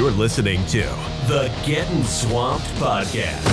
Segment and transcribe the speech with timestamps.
[0.00, 0.80] You're listening to
[1.28, 3.44] the Getting Swamped Podcast,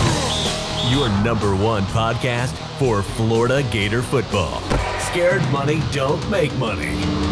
[0.90, 4.62] your number one podcast for Florida Gator football.
[5.02, 7.27] Scared money don't make money.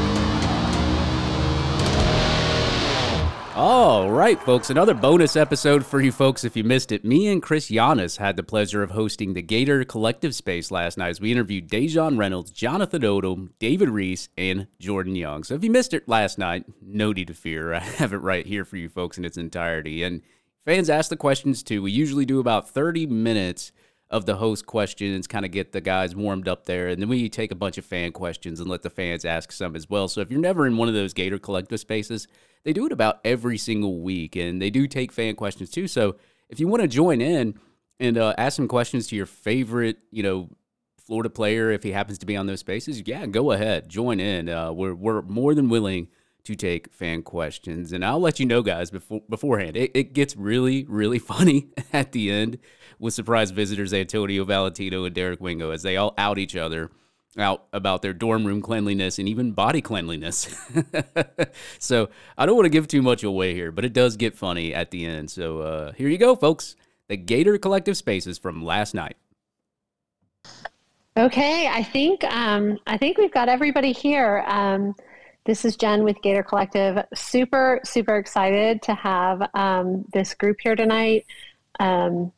[3.55, 7.05] All right, folks, another bonus episode for you folks if you missed it.
[7.05, 11.07] Me and Chris Yanes had the pleasure of hosting the Gator Collective Space last night
[11.07, 15.45] as we interviewed Daejon Reynolds, Jonathan Odom, David Reese, and Jordan Young.
[15.45, 17.73] So if you missed it last night, no need to fear.
[17.73, 20.03] I have it right here for you folks in its entirety.
[20.03, 20.21] And
[20.65, 21.81] fans ask the questions too.
[21.81, 23.71] We usually do about 30 minutes
[24.09, 26.87] of the host questions, kind of get the guys warmed up there.
[26.87, 29.75] And then we take a bunch of fan questions and let the fans ask some
[29.75, 30.07] as well.
[30.07, 32.27] So if you're never in one of those Gator Collective spaces,
[32.63, 35.87] they do it about every single week, and they do take fan questions too.
[35.87, 36.15] So
[36.49, 37.59] if you want to join in
[37.99, 40.49] and uh, ask some questions to your favorite, you know,
[40.97, 44.49] Florida player, if he happens to be on those spaces, yeah, go ahead, join in.
[44.49, 46.07] Uh, we're we're more than willing
[46.45, 49.75] to take fan questions, and I'll let you know, guys, before beforehand.
[49.75, 52.59] It, it gets really really funny at the end
[52.99, 56.91] with surprise visitors Antonio Valentino and Derek Wingo as they all out each other
[57.37, 60.55] out about their dorm room cleanliness and even body cleanliness.
[61.79, 64.73] so I don't want to give too much away here, but it does get funny
[64.73, 65.29] at the end.
[65.31, 66.75] So uh, here you go, folks.
[67.07, 69.17] The Gator Collective Spaces from last night.
[71.17, 74.43] Okay, I think um, I think we've got everybody here.
[74.47, 74.95] Um,
[75.45, 77.05] this is Jen with Gator Collective.
[77.13, 81.25] Super, super excited to have um, this group here tonight.
[81.79, 82.31] Um,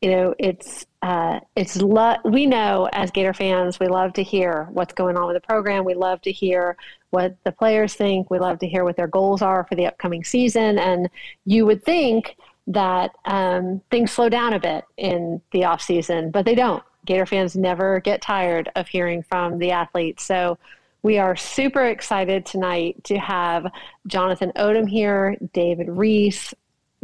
[0.00, 4.68] you know, it's uh, it's lo- we know as Gator fans, we love to hear
[4.70, 5.84] what's going on with the program.
[5.84, 6.76] We love to hear
[7.10, 8.30] what the players think.
[8.30, 10.78] We love to hear what their goals are for the upcoming season.
[10.78, 11.08] And
[11.46, 16.44] you would think that um, things slow down a bit in the off season, but
[16.44, 16.82] they don't.
[17.06, 20.24] Gator fans never get tired of hearing from the athletes.
[20.24, 20.58] So
[21.04, 23.70] we are super excited tonight to have
[24.06, 26.54] Jonathan Odom here, David Reese,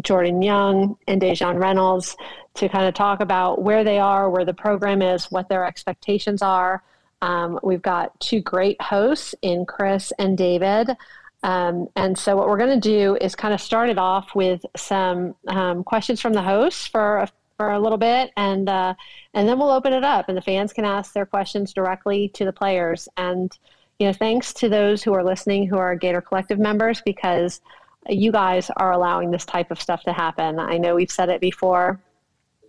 [0.00, 2.16] Jordan Young and Daejon Reynolds
[2.54, 6.40] to kind of talk about where they are, where the program is, what their expectations
[6.40, 6.82] are.
[7.20, 10.96] Um, we've got two great hosts in Chris and David.
[11.42, 14.64] Um, and so, what we're going to do is kind of start it off with
[14.76, 18.94] some um, questions from the hosts for a, for a little bit, and uh,
[19.34, 22.46] and then we'll open it up, and the fans can ask their questions directly to
[22.46, 23.08] the players.
[23.16, 23.56] And
[24.00, 27.60] you know, thanks to those who are listening who are Gator Collective members because
[28.08, 30.58] you guys are allowing this type of stuff to happen.
[30.58, 32.00] I know we've said it before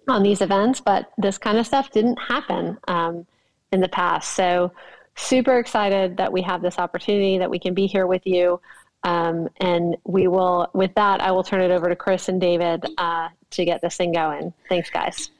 [0.09, 3.25] on these events, but this kind of stuff didn't happen um,
[3.71, 4.33] in the past.
[4.33, 4.73] So,
[5.15, 8.59] super excited that we have this opportunity, that we can be here with you.
[9.03, 12.85] Um, and we will, with that, I will turn it over to Chris and David
[12.97, 14.53] uh, to get this thing going.
[14.69, 15.31] Thanks, guys.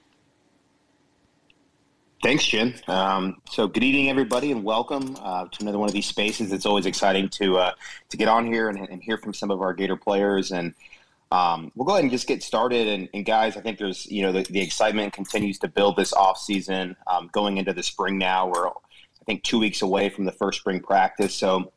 [2.21, 2.75] Thanks, Jen.
[2.87, 6.51] Um, so, good evening, everybody, and welcome uh, to another one of these spaces.
[6.51, 7.71] It's always exciting to uh,
[8.09, 10.51] to get on here and, and, hear from some of our Gator players.
[10.51, 10.75] And
[11.31, 12.87] um, we'll go ahead and just get started.
[12.87, 16.13] And, and guys, I think there's you know the, the, excitement continues to build this
[16.13, 18.19] off season, um, going into the spring.
[18.19, 21.33] Now we're I think two weeks away from the first spring practice.
[21.33, 21.71] So,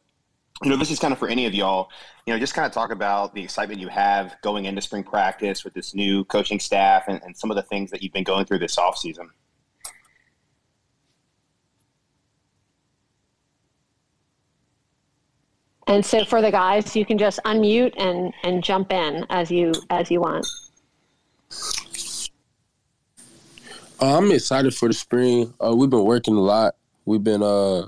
[0.62, 1.88] you know, this is kind of for any of y'all.
[2.26, 5.64] You know, just kind of talk about the excitement you have going into spring practice
[5.64, 8.44] with this new coaching staff and, and some of the things that you've been going
[8.44, 9.30] through this off season.
[15.86, 19.72] And so for the guys, you can just unmute and, and jump in as you
[19.90, 20.46] as you want.
[24.00, 25.52] Uh, I'm excited for the spring.
[25.64, 26.74] Uh, we've been working a lot.
[27.04, 27.86] We've been uh,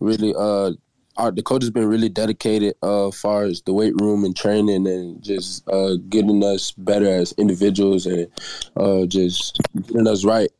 [0.00, 0.72] really uh,
[1.18, 4.36] our, the coach has been really dedicated uh, as far as the weight room and
[4.36, 8.28] training and just uh, getting us better as individuals and
[8.76, 10.50] uh, just getting us right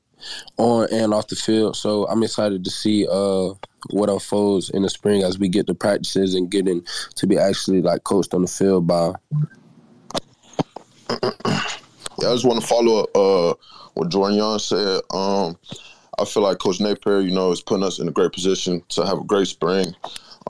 [0.56, 1.76] on and off the field.
[1.76, 3.54] So I'm excited to see uh,
[3.90, 6.84] what unfolds in the spring as we get the practices and getting
[7.16, 9.12] to be actually like coached on the field by.
[12.20, 13.54] Yeah, I just want to follow up uh,
[13.94, 15.00] what Jordan Young said.
[15.10, 15.56] Um,
[16.18, 19.06] I feel like Coach Napier, you know, is putting us in a great position to
[19.06, 19.94] have a great spring.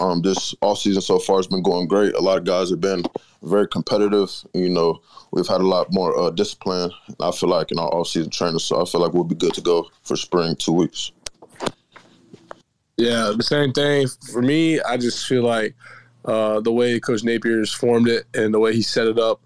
[0.00, 2.14] Um, this off season so far has been going great.
[2.14, 3.02] A lot of guys have been
[3.42, 4.30] very competitive.
[4.54, 5.00] You know,
[5.32, 6.90] we've had a lot more uh, discipline.
[7.20, 9.54] I feel like in our off season training, so I feel like we'll be good
[9.54, 11.12] to go for spring two weeks.
[12.96, 14.80] Yeah, the same thing for me.
[14.80, 15.76] I just feel like
[16.24, 19.40] uh, the way Coach Napier has formed it and the way he set it up,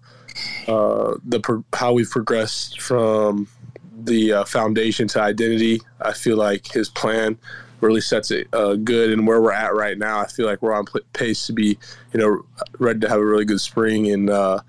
[0.67, 3.47] uh, the pro- how we've progressed from
[3.95, 5.81] the uh, foundation to identity.
[6.01, 7.37] I feel like his plan
[7.83, 9.11] really sets it uh, good.
[9.11, 11.77] And where we're at right now, I feel like we're on pace to be,
[12.13, 12.43] you know,
[12.79, 14.59] ready to have a really good spring and uh,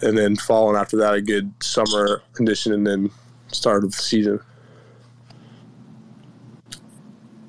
[0.00, 3.10] and then following after that a good summer condition and then
[3.48, 4.40] start of the season.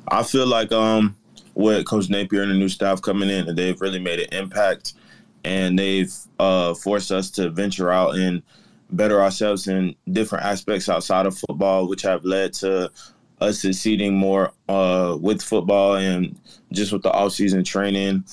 [0.07, 1.15] I feel like um
[1.56, 4.94] with Coach Napier and the new staff coming in, they've really made an impact.
[5.44, 8.42] and they've uh, forced us to venture out and
[8.92, 12.89] better ourselves in different aspects outside of football, which have led to
[13.44, 16.40] us succeeding more uh, with football and
[16.72, 18.24] just with the off-season training.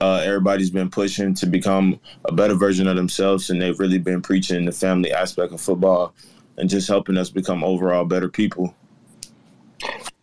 [0.00, 4.22] Uh, everybody's been pushing to become a better version of themselves, and they've really been
[4.22, 6.14] preaching the family aspect of football
[6.56, 8.74] and just helping us become overall better people.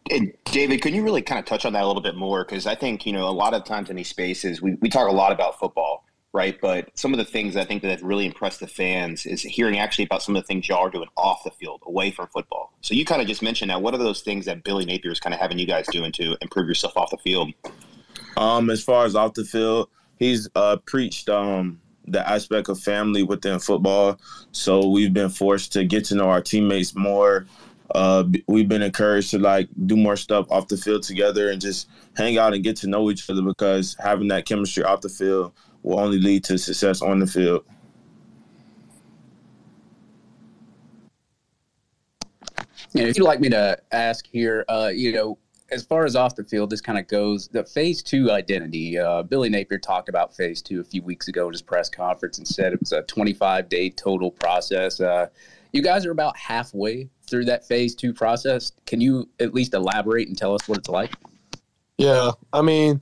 [0.10, 2.44] And David, can you really kind of touch on that a little bit more?
[2.44, 5.10] Because I think, you know, a lot of times in these spaces, we, we talk
[5.10, 6.59] a lot about football, right?
[6.62, 9.79] But some of the things I think that have really impressed the fans is hearing
[9.79, 12.74] actually about some of the things y'all are doing off the field, away from football.
[12.81, 13.81] So you kind of just mentioned that.
[13.81, 16.38] What are those things that Billy Napier is kind of having you guys doing to
[16.41, 17.51] improve yourself off the field?
[18.35, 19.89] Um, as far as off the field,
[20.19, 24.19] he's uh, preached um, the aspect of family within football.
[24.51, 27.47] So we've been forced to get to know our teammates more.
[27.95, 31.88] Uh, we've been encouraged to like do more stuff off the field together and just
[32.15, 35.53] hang out and get to know each other because having that chemistry off the field
[35.83, 37.63] will only lead to success on the field.
[42.94, 45.38] Yeah, if you'd like me to ask here, uh, you know,
[45.69, 48.97] as far as off the field, this kind of goes the phase two identity.
[48.97, 52.38] Uh, Billy Napier talked about phase two a few weeks ago at his press conference
[52.38, 55.00] and said it was a 25 day total process.
[55.00, 55.27] Uh,
[55.73, 58.71] you guys are about halfway through that phase two process.
[58.85, 61.13] Can you at least elaborate and tell us what it's like?
[61.97, 63.01] Yeah, I mean,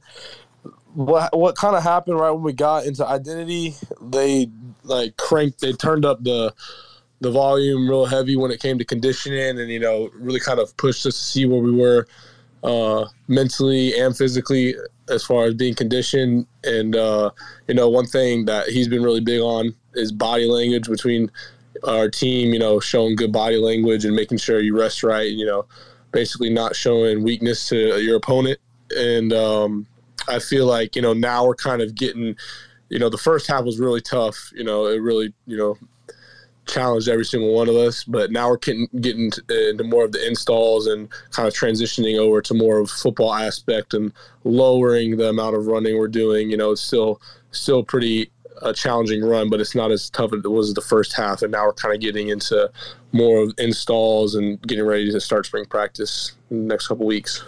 [0.95, 3.75] what what kind of happened right when we got into identity?
[4.01, 4.49] They
[4.83, 6.53] like cranked, they turned up the
[7.21, 10.75] the volume real heavy when it came to conditioning, and you know, really kind of
[10.77, 12.07] pushed us to see where we were
[12.63, 14.75] uh, mentally and physically
[15.09, 16.47] as far as being conditioned.
[16.63, 17.31] And uh,
[17.67, 21.31] you know, one thing that he's been really big on is body language between
[21.83, 22.53] our team.
[22.53, 25.29] You know, showing good body language and making sure you rest right.
[25.29, 25.65] You know,
[26.11, 28.59] basically not showing weakness to your opponent.
[28.95, 29.87] And um,
[30.27, 32.35] I feel like you know now we're kind of getting.
[32.89, 34.51] You know, the first half was really tough.
[34.53, 35.77] You know, it really you know
[36.65, 38.03] challenged every single one of us.
[38.03, 42.41] But now we're getting getting into more of the installs and kind of transitioning over
[42.41, 44.11] to more of football aspect and
[44.43, 46.49] lowering the amount of running we're doing.
[46.49, 47.21] You know, it's still
[47.51, 48.31] still pretty
[48.61, 51.41] a challenging run, but it's not as tough as it was the first half.
[51.41, 52.71] And now we're kind of getting into
[53.11, 57.43] more of installs and getting ready to start spring practice in the next couple weeks.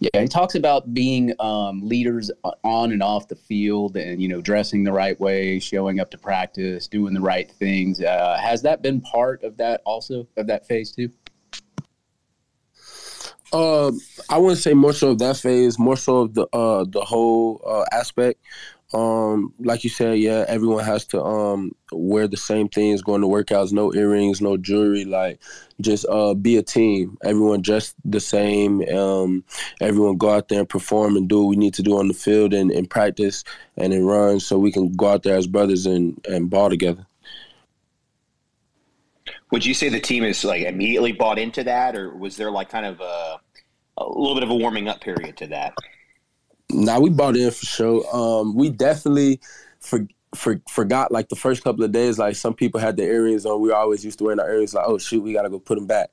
[0.00, 2.30] Yeah, he talks about being um, leaders
[2.64, 6.18] on and off the field, and you know, dressing the right way, showing up to
[6.18, 8.00] practice, doing the right things.
[8.00, 11.10] Uh, has that been part of that also of that phase too?
[13.52, 13.90] Uh,
[14.28, 17.60] I wouldn't say more so of that phase, more so of the uh the whole
[17.66, 18.40] uh, aspect.
[18.92, 23.28] Um, like you said, yeah, everyone has to um wear the same things, going to
[23.28, 25.40] workouts, no earrings, no jewelry, like
[25.80, 27.16] just uh be a team.
[27.22, 28.82] Everyone dressed the same.
[28.88, 29.44] Um,
[29.80, 32.14] everyone go out there and perform and do what we need to do on the
[32.14, 33.44] field and in practice
[33.76, 37.06] and in runs, so we can go out there as brothers and and ball together.
[39.52, 42.70] Would you say the team is like immediately bought into that, or was there like
[42.70, 43.40] kind of a,
[43.98, 45.74] a little bit of a warming up period to that?
[46.72, 48.04] Nah, we bought in for sure.
[48.14, 49.40] Um, we definitely
[49.80, 52.18] for, for, forgot like the first couple of days.
[52.18, 53.60] Like some people had their earrings on.
[53.60, 54.74] We always used to wear our earrings.
[54.74, 56.10] Like, oh shoot, we gotta go put them back.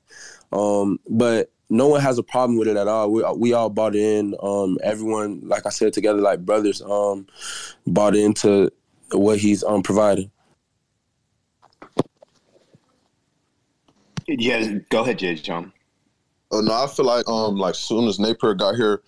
[0.52, 3.10] Um, but no one has a problem with it at all.
[3.10, 4.34] We we all bought in.
[4.42, 7.26] Um, everyone, like I said, together like brothers, um,
[7.86, 8.70] bought into
[9.12, 10.30] what he's um providing.
[14.26, 15.72] Yeah, go ahead, Daejon.
[16.50, 19.02] Oh no, I feel like um like soon as Napier got here,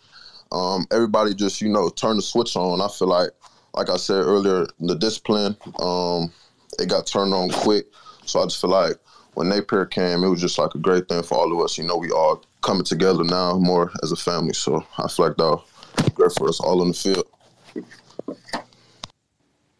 [0.52, 2.80] um, everybody just you know turned the switch on.
[2.80, 3.30] I feel like,
[3.74, 6.32] like I said earlier, the discipline, um,
[6.78, 7.86] it got turned on quick.
[8.26, 8.96] So I just feel like
[9.34, 11.78] when Napier came, it was just like a great thing for all of us.
[11.78, 14.52] You know, we all coming together now more as a family.
[14.52, 17.26] So I feel like that was great for us all on the field.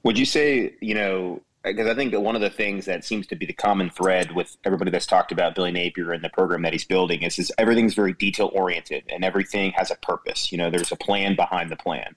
[0.02, 3.26] Would you say, you know, because I think that one of the things that seems
[3.28, 6.62] to be the common thread with everybody that's talked about Billy Napier and the program
[6.62, 10.50] that he's building is, is everything's very detail oriented and everything has a purpose.
[10.50, 12.16] You know, there's a plan behind the plan.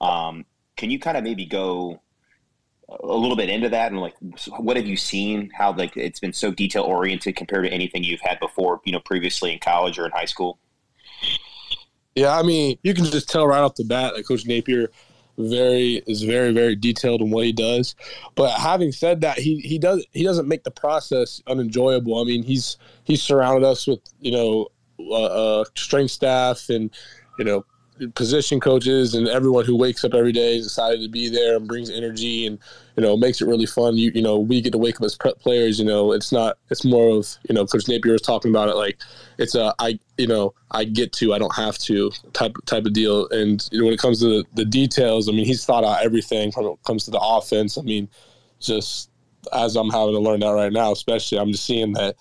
[0.00, 0.44] Um,
[0.76, 2.00] can you kind of maybe go
[2.88, 4.14] a little bit into that and like
[4.58, 5.50] what have you seen?
[5.54, 9.00] How like it's been so detail oriented compared to anything you've had before, you know,
[9.00, 10.58] previously in college or in high school?
[12.14, 14.90] Yeah, I mean, you can just tell right off the bat that Coach Napier
[15.38, 17.94] very is very very detailed in what he does.
[18.34, 22.20] But having said that, he he does he doesn't make the process unenjoyable.
[22.20, 26.90] I mean, he's he's surrounded us with you know uh, uh, strength staff and
[27.38, 27.64] you know
[28.14, 31.68] position coaches and everyone who wakes up every day is excited to be there and
[31.68, 32.58] brings energy and
[32.96, 33.96] you know makes it really fun.
[33.96, 35.78] You you know we get to wake up as prep players.
[35.78, 38.76] You know it's not it's more of you know Coach Napier was talking about it
[38.76, 38.98] like
[39.38, 42.92] it's a I you know I get to I don't have to type type of
[42.92, 43.28] deal.
[43.30, 46.04] And you know, when it comes to the, the details, I mean he's thought out
[46.04, 47.78] everything when it comes to the offense.
[47.78, 48.08] I mean
[48.60, 49.10] just
[49.52, 52.16] as I'm having to learn that right now, especially I'm just seeing that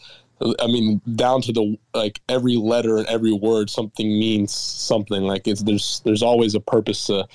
[0.59, 5.21] I mean, down to the like every letter and every word, something means something.
[5.21, 7.27] Like it's there's there's always a purpose to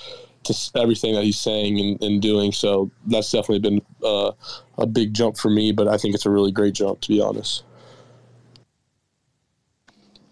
[0.47, 2.53] to everything that he's saying and, and doing.
[2.53, 4.33] So that's definitely been uh,
[4.79, 5.73] a big jump for me.
[5.73, 7.65] But I think it's a really great jump, to be honest.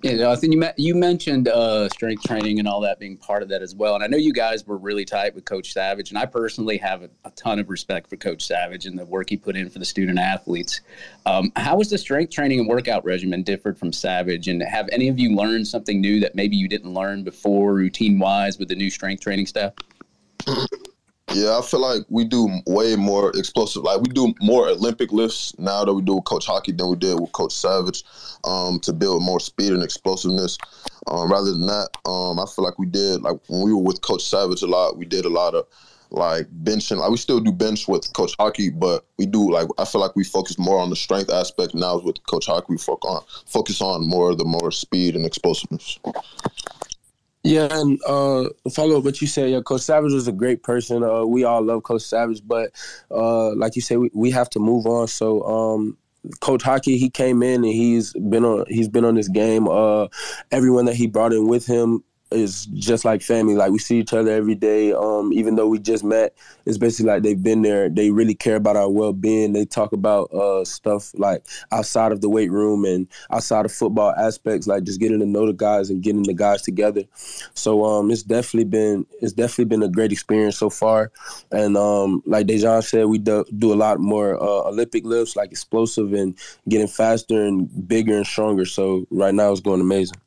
[0.04, 3.48] Yeah, I think you you mentioned uh, strength training and all that being part of
[3.48, 3.94] that as well.
[3.94, 7.04] And I know you guys were really tight with Coach Savage, and I personally have
[7.04, 9.78] a, a ton of respect for Coach Savage and the work he put in for
[9.78, 10.82] the student athletes.
[11.24, 14.46] Um, how was the strength training and workout regimen differed from Savage?
[14.46, 18.18] And have any of you learned something new that maybe you didn't learn before, routine
[18.18, 19.72] wise, with the new strength training stuff?
[21.32, 23.82] Yeah, I feel like we do way more explosive.
[23.82, 26.96] Like we do more Olympic lifts now that we do with Coach Hocke than we
[26.96, 28.04] did with Coach Savage
[28.44, 30.58] um, to build more speed and explosiveness.
[31.08, 34.00] Um, rather than that, um, I feel like we did like when we were with
[34.00, 34.96] Coach Savage a lot.
[34.96, 35.66] We did a lot of
[36.10, 36.98] like benching.
[36.98, 40.14] Like we still do bench with Coach Hocke, but we do like I feel like
[40.14, 42.68] we focus more on the strength aspect now with Coach Hocke.
[42.68, 45.98] We focus on focus on more the more speed and explosiveness.
[47.44, 49.50] Yeah, and uh, follow up what you said.
[49.50, 51.04] Yeah, Coach Savage was a great person.
[51.04, 52.70] Uh, we all love Coach Savage, but
[53.10, 55.08] uh, like you said, we, we have to move on.
[55.08, 55.98] So um,
[56.40, 59.68] Coach Hocke, he came in and he's been on he's been on this game.
[59.68, 60.08] Uh,
[60.50, 63.54] everyone that he brought in with him is just like family.
[63.54, 64.92] Like we see each other every day.
[64.92, 67.88] Um, even though we just met, it's basically like they've been there.
[67.88, 69.52] They really care about our well being.
[69.52, 74.12] They talk about uh, stuff like outside of the weight room and outside of football
[74.16, 77.02] aspects, like just getting to know the guys and getting the guys together.
[77.54, 81.12] So um, it's definitely been it's definitely been a great experience so far.
[81.52, 85.50] And um, like Daejon said, we do, do a lot more uh, Olympic lifts, like
[85.50, 86.36] explosive and
[86.68, 88.64] getting faster and bigger and stronger.
[88.64, 90.18] So right now it's going amazing.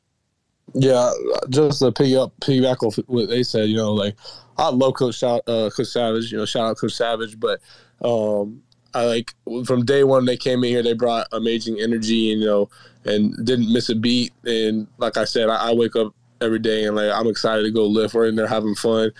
[0.74, 1.12] Yeah,
[1.48, 4.16] just to piggy up, piggyback off what they said, you know, like
[4.56, 6.30] I love Coach uh, Coach Savage.
[6.30, 7.60] You know, shout out Coach Savage, but
[8.02, 8.62] um,
[8.94, 9.34] I like
[9.64, 12.68] from day one they came in here, they brought amazing energy, you know,
[13.04, 14.32] and didn't miss a beat.
[14.44, 17.70] And like I said, I, I wake up every day and like I'm excited to
[17.70, 18.14] go lift.
[18.14, 19.12] We're in there having fun,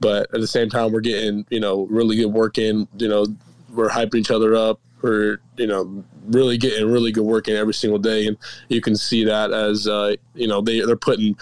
[0.00, 2.88] but at the same time, we're getting you know really good work in.
[2.98, 3.26] You know,
[3.70, 7.74] we're hyping each other up we're you know really getting really good work in every
[7.74, 8.36] single day, and
[8.68, 11.36] you can see that as uh, you know they they're putting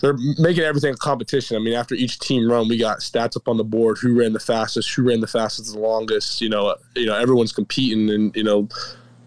[0.00, 1.56] they're making everything a competition.
[1.56, 4.32] I mean, after each team run, we got stats up on the board: who ran
[4.32, 6.40] the fastest, who ran the fastest, the longest.
[6.40, 8.68] You know, you know, everyone's competing, and you know,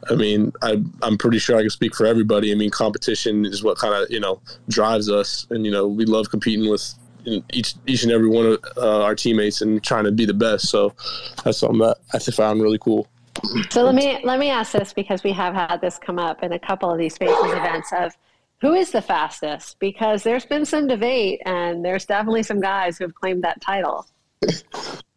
[0.09, 2.51] I mean, I I'm pretty sure I can speak for everybody.
[2.51, 6.05] I mean, competition is what kind of you know drives us, and you know, we
[6.05, 6.93] love competing with
[7.51, 10.69] each each and every one of uh, our teammates and trying to be the best.
[10.69, 10.93] So
[11.43, 13.07] that's something that I found really cool.
[13.69, 16.53] So let me let me ask this because we have had this come up in
[16.53, 18.15] a couple of these spaces events of
[18.61, 23.03] who is the fastest because there's been some debate and there's definitely some guys who
[23.03, 24.05] have claimed that title.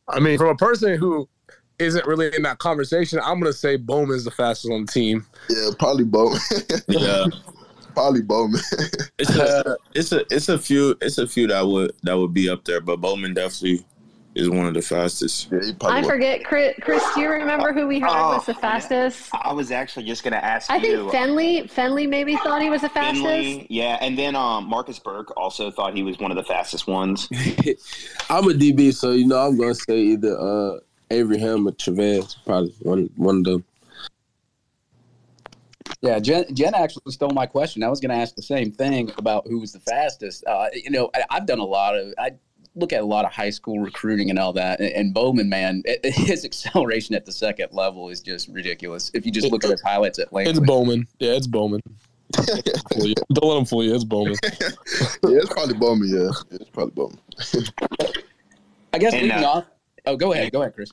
[0.09, 1.29] I mean, from a person who
[1.79, 5.27] isn't really in that conversation, I'm gonna say Bowman is the fastest on the team.
[5.49, 6.41] Yeah, probably Bowman.
[6.89, 7.27] yeah.
[7.95, 8.61] Probably Bowman.
[9.19, 12.47] it's a it's a it's a few it's a few that would that would be
[12.47, 13.87] up there, but Bowman definitely
[14.37, 15.49] is one of the fastest.
[15.51, 17.03] Yeah, I forget, Chris, Chris.
[17.15, 19.31] Do you remember who we heard oh, was the fastest?
[19.33, 20.71] I was actually just going to ask.
[20.71, 21.11] I you.
[21.11, 21.71] think Fenley.
[21.73, 23.25] Fenley maybe thought he was the fastest.
[23.25, 26.87] Finley, yeah, and then um, Marcus Burke also thought he was one of the fastest
[26.87, 27.29] ones.
[28.31, 30.79] I'm a DB, so you know I'm going to say either uh,
[31.11, 32.37] Avery Helm or Chavez.
[32.45, 33.65] Probably one one of them.
[36.03, 37.83] Yeah, Jen, Jen actually stole my question.
[37.83, 40.45] I was going to ask the same thing about who was the fastest.
[40.47, 42.13] Uh, you know, I, have done a lot of.
[42.19, 42.33] I
[42.77, 44.81] look at a lot of high school recruiting and all that.
[44.81, 49.11] And, and Bowman, man, it, his acceleration at the second level is just ridiculous.
[49.15, 50.59] If you just look at his highlights at Lakeland.
[50.59, 51.09] It's Bowman.
[51.19, 51.81] Yeah, it's Bowman.
[52.33, 53.95] Don't let him fool you.
[53.95, 54.35] It's Bowman.
[54.45, 54.51] yeah,
[55.23, 56.09] it's probably Bowman.
[56.09, 57.19] Yeah, it's probably Bowman.
[58.93, 59.65] I guess and, leading uh, off.
[60.07, 60.53] Oh, go ahead.
[60.53, 60.91] Go ahead, Chris.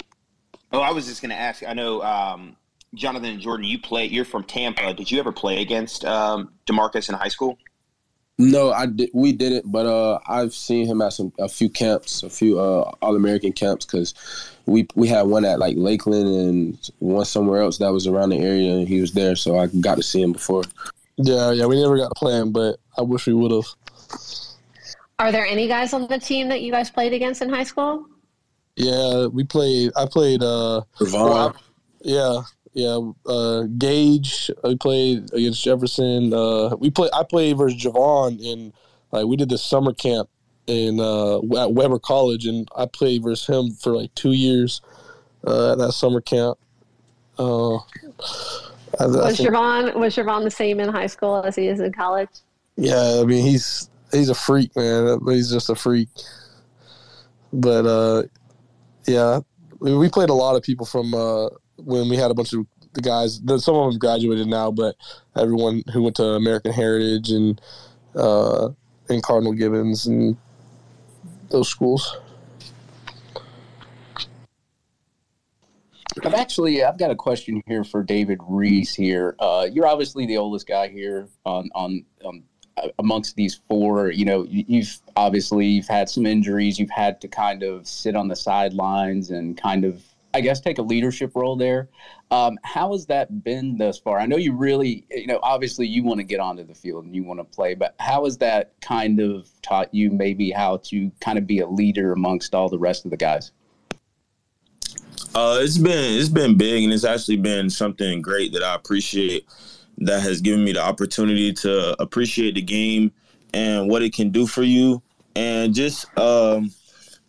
[0.71, 1.63] Oh, I was just going to ask.
[1.63, 2.55] I know um,
[2.93, 3.65] Jonathan and Jordan.
[3.65, 4.05] You play.
[4.05, 4.93] You're from Tampa.
[4.93, 7.57] Did you ever play against um, Demarcus in high school?
[8.39, 9.11] No, I did.
[9.13, 12.91] We didn't, but uh, I've seen him at some a few camps, a few uh,
[13.01, 14.15] All American camps, because
[14.65, 18.39] we we had one at like Lakeland and one somewhere else that was around the
[18.39, 20.63] area, and he was there, so I got to see him before.
[21.17, 23.65] Yeah, yeah, we never got to play him, but I wish we would have.
[25.19, 28.07] Are there any guys on the team that you guys played against in high school?
[28.75, 29.91] Yeah, we played.
[29.95, 30.41] I played.
[30.41, 31.55] uh well,
[32.01, 32.41] Yeah,
[32.73, 34.49] yeah, uh, Gage.
[34.63, 36.33] We played against Jefferson.
[36.33, 37.09] Uh, we play.
[37.13, 38.73] I played versus Javon in
[39.11, 40.29] like we did this summer camp
[40.65, 44.81] in uh, at Weber College, and I played versus him for like two years
[45.45, 46.57] uh, at that summer camp.
[47.37, 47.75] Uh,
[48.99, 51.79] I, was I think, Javon was Javon the same in high school as he is
[51.79, 52.29] in college?
[52.75, 55.19] Yeah, I mean he's he's a freak, man.
[55.27, 56.09] He's just a freak.
[57.51, 58.23] But uh,
[59.05, 59.41] yeah,
[59.79, 63.01] we played a lot of people from uh, when we had a bunch of the
[63.01, 63.41] guys.
[63.63, 64.95] Some of them graduated now, but
[65.35, 67.61] everyone who went to American Heritage and
[68.15, 68.69] uh,
[69.09, 70.37] and Cardinal Gibbons and
[71.49, 72.17] those schools.
[76.23, 79.35] I've actually I've got a question here for David Reese here.
[79.39, 82.43] Uh, you're obviously the oldest guy here on on, on
[82.99, 84.11] amongst these four.
[84.11, 86.79] You know, you've obviously you've had some injuries.
[86.79, 90.79] You've had to kind of sit on the sidelines and kind of I guess take
[90.79, 91.89] a leadership role there.
[92.31, 94.19] Um, how has that been thus far?
[94.19, 97.15] I know you really, you know, obviously you want to get onto the field and
[97.15, 101.11] you want to play, but how has that kind of taught you maybe how to
[101.19, 103.51] kind of be a leader amongst all the rest of the guys?
[105.35, 109.47] Uh, it's been it's been big, and it's actually been something great that I appreciate.
[109.99, 113.11] That has given me the opportunity to appreciate the game
[113.53, 115.01] and what it can do for you,
[115.35, 116.71] and just um,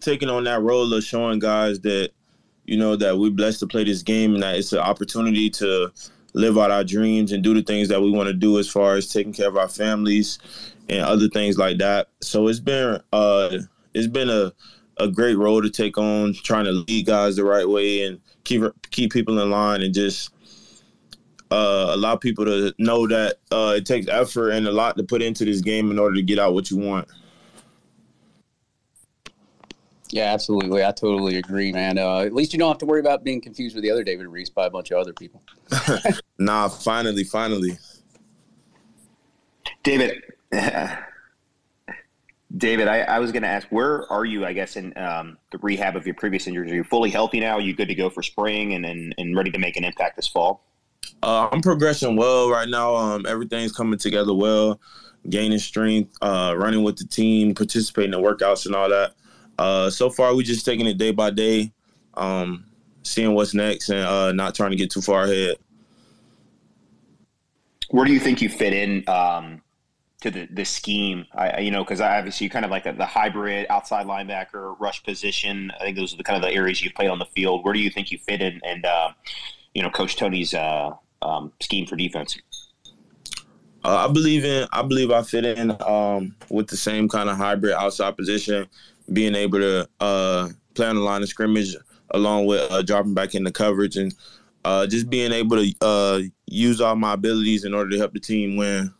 [0.00, 2.11] taking on that role of showing guys that
[2.64, 5.92] you know that we're blessed to play this game and that it's an opportunity to
[6.33, 8.97] live out our dreams and do the things that we want to do as far
[8.97, 10.38] as taking care of our families
[10.88, 12.09] and other things like that.
[12.21, 13.59] So it's been uh,
[13.94, 14.52] it's been a
[14.99, 18.62] a great role to take on, trying to lead guys the right way and keep
[18.90, 20.30] keep people in line and just
[21.50, 25.23] uh, allow people to know that uh, it takes effort and a lot to put
[25.23, 27.09] into this game in order to get out what you want.
[30.11, 30.84] Yeah, absolutely.
[30.84, 31.99] I totally agree, man.
[31.99, 34.26] Uh, at least you don't have to worry about being confused with the other David
[34.28, 35.42] Reese by a bunch of other people.
[36.38, 37.78] nah, finally, finally.
[39.82, 40.23] David,
[42.56, 44.44] David, I, I was going to ask, where are you?
[44.44, 46.70] I guess in um, the rehab of your previous injuries.
[46.70, 47.54] Are you fully healthy now?
[47.54, 50.16] Are you good to go for spring and and, and ready to make an impact
[50.16, 50.62] this fall?
[51.23, 52.94] Uh, I'm progressing well right now.
[52.94, 54.80] Um, everything's coming together well,
[55.28, 59.14] gaining strength, uh, running with the team, participating in workouts and all that.
[59.58, 61.73] Uh, so far, we're just taking it day by day,
[62.14, 62.64] um,
[63.02, 65.56] seeing what's next, and uh, not trying to get too far ahead.
[67.90, 69.62] Where do you think you fit in um,
[70.25, 71.26] to the, the scheme.
[71.34, 75.02] I, you know, because obviously you kind of like the, the, hybrid outside linebacker rush
[75.02, 75.71] position.
[75.78, 77.62] I think those are the kind of the areas you've played on the field.
[77.62, 78.58] Where do you think you fit in?
[78.64, 79.10] And uh,
[79.75, 82.38] you know, Coach Toney's uh, um, scheme for defense.
[83.84, 84.67] Uh, I believe in.
[84.73, 88.67] I believe I fit in um, with the same kind of hybrid outside position,
[89.12, 91.76] being able to uh, play on the line of scrimmage
[92.10, 94.14] along with uh, dropping back into coverage and
[94.64, 98.56] uh, just being able to use all my abilities in order to help the team
[98.56, 98.93] win.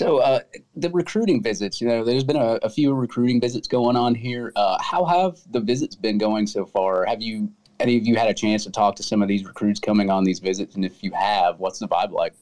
[0.00, 0.40] So uh,
[0.76, 4.50] the recruiting visits, you know, there's been a, a few recruiting visits going on here.
[4.56, 7.04] Uh, how have the visits been going so far?
[7.04, 9.78] Have you any of you had a chance to talk to some of these recruits
[9.78, 10.74] coming on these visits?
[10.74, 12.32] And if you have, what's the vibe like?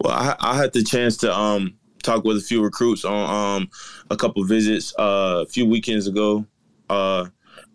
[0.00, 3.68] Well, I, I had the chance to um, talk with a few recruits on um,
[4.10, 6.46] a couple visits uh, a few weekends ago,
[6.88, 7.26] uh,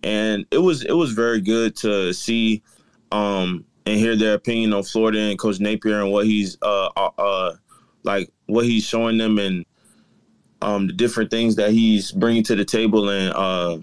[0.02, 2.64] and it was it was very good to see
[3.12, 7.12] um, and hear their opinion on Florida and Coach Napier and what he's uh, uh,
[7.20, 7.56] uh,
[8.02, 9.64] like what he's showing them and
[10.64, 13.78] um, the different things that he's bringing to the table and uh,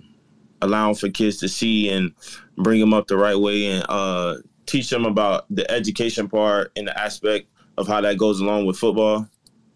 [0.63, 2.13] allowing for kids to see and
[2.57, 7.01] bring them up the right way and teach them about the education part and the
[7.01, 7.47] aspect
[7.79, 9.29] of how that goes along with football.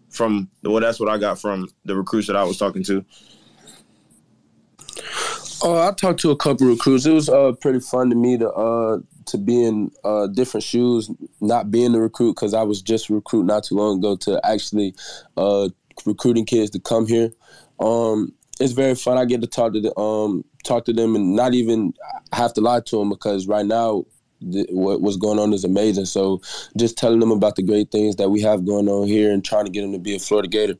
[0.09, 3.05] From well, that's what I got from the recruits that I was talking to.
[5.63, 7.05] Oh, I talked to a couple recruits.
[7.05, 11.11] It was uh, pretty fun to me to uh, to be in uh, different shoes,
[11.41, 14.39] not being a recruit because I was just a recruit not too long ago to
[14.45, 14.95] actually
[15.35, 15.69] uh,
[16.05, 17.31] recruiting kids to come here.
[17.79, 19.17] Um, it's very fun.
[19.17, 21.93] I get to talk to the, um, talk to them and not even
[22.33, 24.05] have to lie to them because right now
[24.39, 26.05] what, what's going on is amazing.
[26.05, 26.41] So
[26.77, 29.65] just telling them about the great things that we have going on here and trying
[29.65, 30.75] to get them to be a Florida Gator.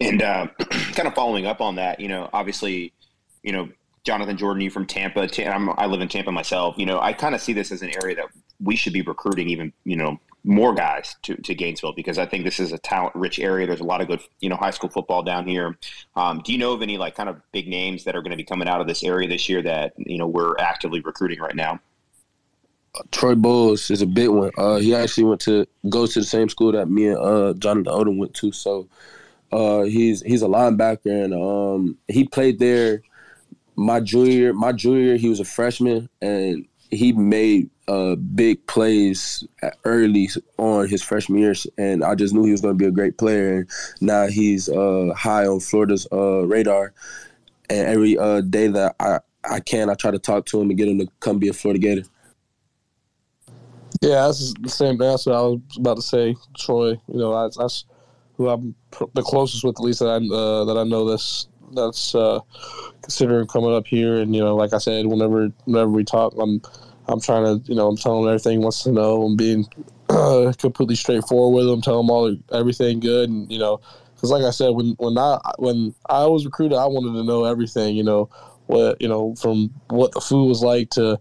[0.00, 0.48] And uh,
[0.92, 2.92] kind of following up on that, you know, obviously,
[3.42, 3.68] you know,
[4.04, 5.28] Jonathan Jordan, you from Tampa.
[5.78, 6.76] I live in Tampa myself.
[6.78, 8.26] You know, I kind of see this as an area that
[8.60, 12.44] we should be recruiting even, you know, more guys to, to Gainesville because I think
[12.44, 13.66] this is a talent-rich area.
[13.66, 15.76] There's a lot of good, you know, high school football down here.
[16.14, 18.36] Um, do you know of any like kind of big names that are going to
[18.36, 21.56] be coming out of this area this year that you know we're actively recruiting right
[21.56, 21.80] now?
[23.10, 24.52] Troy Bowles is a big one.
[24.56, 27.92] Uh, he actually went to goes to the same school that me and uh, Jonathan
[27.92, 28.52] Odom went to.
[28.52, 28.88] So
[29.52, 33.00] Uh, he's he's a linebacker, and um, he played there
[33.76, 35.16] my junior my junior.
[35.16, 39.44] He was a freshman, and he made uh, big plays
[39.84, 42.90] early on his freshman years, and I just knew he was going to be a
[42.90, 43.58] great player.
[43.58, 43.70] And
[44.00, 46.92] now he's uh, high on Florida's uh, radar.
[47.68, 50.78] And every uh, day that I, I can, I try to talk to him and
[50.78, 52.04] get him to come be a Florida Gator.
[54.02, 54.98] Yeah, that's the same.
[54.98, 56.90] That's what I was about to say, Troy.
[57.08, 57.84] You know, that's, that's
[58.36, 58.74] who I'm
[59.14, 61.48] the closest with, at least that I uh, that I know this.
[61.72, 62.40] That's uh,
[63.02, 66.60] considering coming up here, and you know, like I said, whenever whenever we talk, I'm
[67.08, 69.22] I'm trying to, you know, I'm telling him everything he wants to know.
[69.22, 69.66] I'm being
[70.08, 73.80] uh, completely straightforward with them, telling them all everything good, and you know,
[74.14, 77.44] because like I said, when when I when I was recruited, I wanted to know
[77.44, 77.96] everything.
[77.96, 78.30] You know,
[78.66, 81.18] what you know from what the food was like to,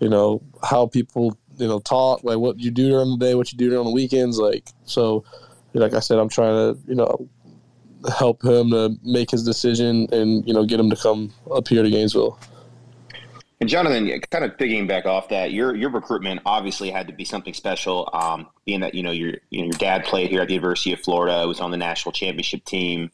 [0.00, 3.52] you know, how people you know talk, like what you do during the day, what
[3.52, 5.24] you do during the weekends, like so.
[5.74, 7.30] Like I said, I'm trying to, you know,
[8.10, 11.82] help him to make his decision and you know get him to come up here
[11.82, 12.38] to Gainesville.
[13.60, 17.24] And Jonathan, kind of picking back off that, your your recruitment obviously had to be
[17.24, 18.10] something special.
[18.12, 20.92] Um, being that you know your you know, your dad played here at the University
[20.92, 23.10] of Florida, was on the national championship team,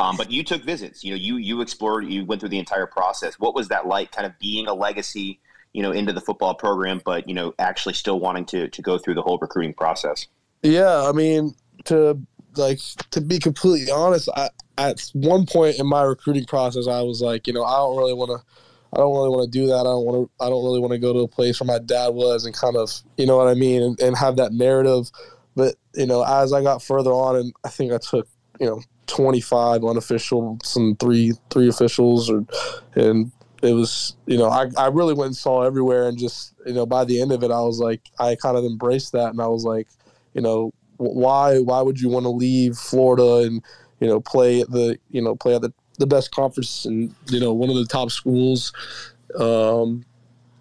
[0.00, 1.04] um, but you took visits.
[1.04, 3.38] You know, you you explored, you went through the entire process.
[3.38, 4.10] What was that like?
[4.10, 5.38] Kind of being a legacy,
[5.72, 8.98] you know, into the football program, but you know, actually still wanting to to go
[8.98, 10.26] through the whole recruiting process.
[10.62, 12.20] Yeah, I mean, to
[12.56, 17.20] like to be completely honest, I, at one point in my recruiting process, I was
[17.20, 18.46] like, you know, I don't really want to
[18.94, 19.80] I don't really want to do that.
[19.80, 20.44] I don't want to.
[20.44, 22.76] I don't really want to go to a place where my dad was and kind
[22.76, 25.10] of, you know what I mean, and, and have that narrative.
[25.56, 28.28] But you know, as I got further on, and I think I took,
[28.60, 32.44] you know, 25 unofficial, some three three officials, or
[32.94, 36.74] and it was, you know, I, I really went and saw everywhere, and just, you
[36.74, 39.40] know, by the end of it, I was like, I kind of embraced that, and
[39.40, 39.88] I was like,
[40.34, 43.62] you know, why why would you want to leave Florida and
[44.00, 47.38] you know play at the you know play at the the best conference and you
[47.38, 48.72] know one of the top schools
[49.38, 50.04] um,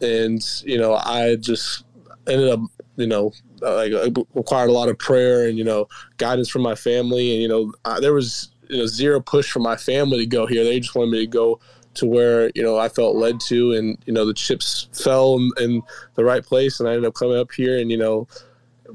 [0.02, 1.86] and you know i just
[2.28, 2.60] ended up
[2.98, 3.94] you know like
[4.34, 7.74] required a lot of prayer and you know guidance from my family and you know
[7.86, 10.96] I, there was you know zero push from my family to go here they just
[10.96, 11.60] wanted me to go
[11.94, 15.52] to where you know I felt led to, and you know the chips fell in,
[15.60, 15.82] in,
[16.16, 18.28] the right place, and I ended up coming up here, and you know,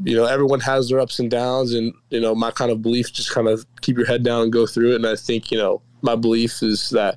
[0.05, 3.13] you know everyone has their ups and downs, and you know my kind of belief
[3.13, 5.59] just kind of keep your head down and go through it, and I think you
[5.59, 7.17] know my belief is that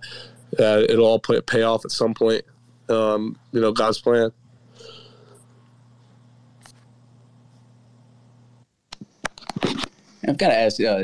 [0.60, 2.44] uh, it'll all pay, off at some point.
[2.90, 4.32] Um, you know, God's plan.
[10.30, 11.04] I've got to ask uh,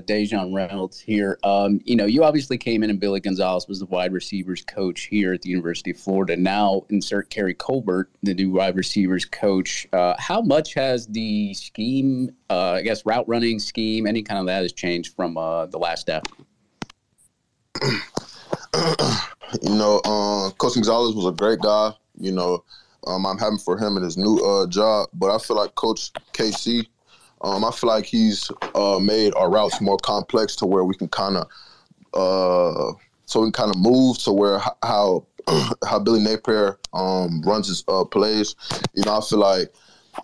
[0.54, 1.40] Reynolds here.
[1.44, 5.04] Um, you know, you obviously came in and Billy Gonzalez was the wide receivers coach
[5.04, 6.38] here at the University of Florida.
[6.38, 9.88] Now insert Keary Colbert, the new wide receivers coach.
[9.92, 14.46] Uh, how much has the scheme, uh, I guess, route running scheme, any kind of
[14.46, 16.28] that has changed from uh, the last step?
[19.64, 21.94] you know, uh, Coach Gonzalez was a great guy.
[22.20, 22.64] You know,
[23.08, 25.10] um, I'm happy for him and his new uh, job.
[25.14, 26.86] But I feel like Coach KC,
[27.42, 31.08] um, I feel like he's uh, made our routes more complex to where we can
[31.10, 31.48] kind of,
[32.14, 32.94] uh,
[33.26, 35.26] so we can kind of move to where how
[35.88, 38.56] how Billy Napier um, runs his uh, plays.
[38.94, 39.74] You know, I feel like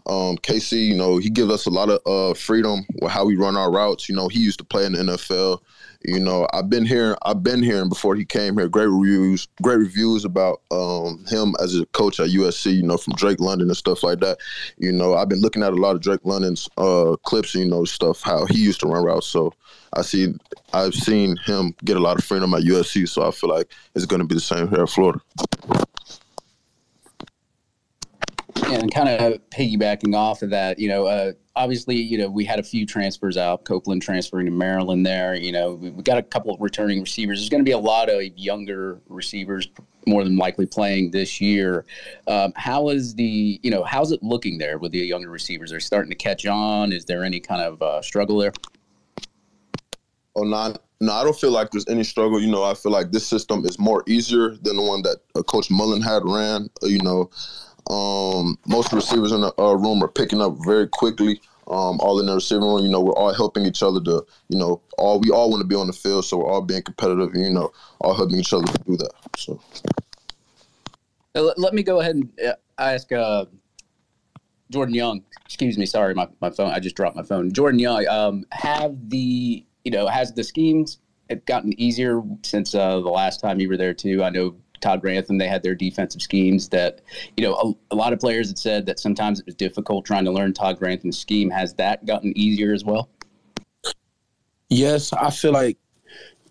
[0.06, 3.36] um, KC, you know, he gives us a lot of uh, freedom with how we
[3.36, 4.10] run our routes.
[4.10, 5.60] You know, he used to play in the NFL.
[6.04, 8.68] You know, I've been hearing I've been hearing before he came here.
[8.68, 12.76] Great reviews, great reviews about um, him as a coach at USC.
[12.76, 14.40] You know, from Drake London and stuff like that.
[14.78, 17.54] You know, I've been looking at a lot of Drake London's uh, clips.
[17.54, 19.28] You know, stuff how he used to run routes.
[19.28, 19.54] So
[19.94, 20.34] I see,
[20.74, 23.08] I've seen him get a lot of freedom at USC.
[23.08, 25.20] So I feel like it's going to be the same here at Florida.
[28.80, 32.60] And kind of piggybacking off of that, you know, uh, obviously, you know, we had
[32.60, 33.66] a few transfers out.
[33.66, 35.06] Copeland transferring to Maryland.
[35.06, 37.40] There, you know, we, got a couple of returning receivers.
[37.40, 39.70] There's going to be a lot of younger receivers,
[40.08, 41.86] more than likely playing this year.
[42.28, 45.72] Um, how is the, you know, how's it looking there with the younger receivers?
[45.72, 46.94] Are starting to catch on?
[46.94, 48.54] Is there any kind of uh, struggle there?
[50.36, 50.82] Oh, not.
[51.02, 52.40] No, I don't feel like there's any struggle.
[52.40, 55.42] You know, I feel like this system is more easier than the one that uh,
[55.42, 56.70] Coach Mullen had ran.
[56.84, 57.30] Uh, you know,
[57.90, 61.42] um, most receivers in the uh, room are picking up very quickly.
[61.68, 64.58] Um, all in the receiving room, you know, we're all helping each other to, you
[64.58, 67.34] know, all we all want to be on the field, so we're all being competitive,
[67.34, 69.12] and, you know, all helping each other to do that.
[69.38, 69.62] So,
[71.34, 73.46] let, let me go ahead and uh, ask uh,
[74.70, 75.24] Jordan Young.
[75.46, 76.72] Excuse me, sorry, my, my phone.
[76.72, 77.54] I just dropped my phone.
[77.54, 80.98] Jordan Young, um, have the you know has the schemes
[81.46, 84.24] gotten easier since uh, the last time you were there too?
[84.24, 87.02] I know Todd Grantham, they had their defensive schemes that,
[87.38, 87.54] you know,
[87.92, 90.54] a, a, lot of players had said that sometimes it was difficult trying to learn
[90.54, 91.50] Todd Grantham's scheme.
[91.50, 93.10] Has that gotten easier as well?
[94.70, 95.78] Yes, I feel like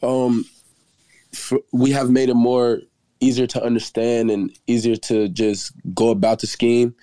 [0.02, 0.44] um,
[1.32, 2.80] for, we have made it more
[3.20, 6.94] easier to understand and easier to just go about the scheme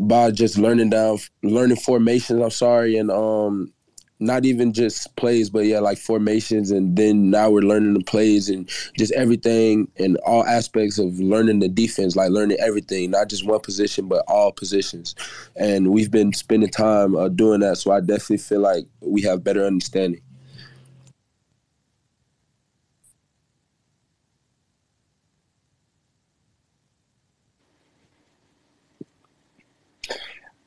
[0.00, 2.42] by just learning down, learning formations.
[2.42, 3.72] I'm sorry, and um,
[4.20, 8.48] not even just plays, but yeah, like formations, and then now we're learning the plays
[8.48, 13.46] and just everything and all aspects of learning the defense, like learning everything, not just
[13.46, 15.14] one position, but all positions.
[15.56, 19.42] And we've been spending time uh, doing that, so I definitely feel like we have
[19.42, 20.20] better understanding.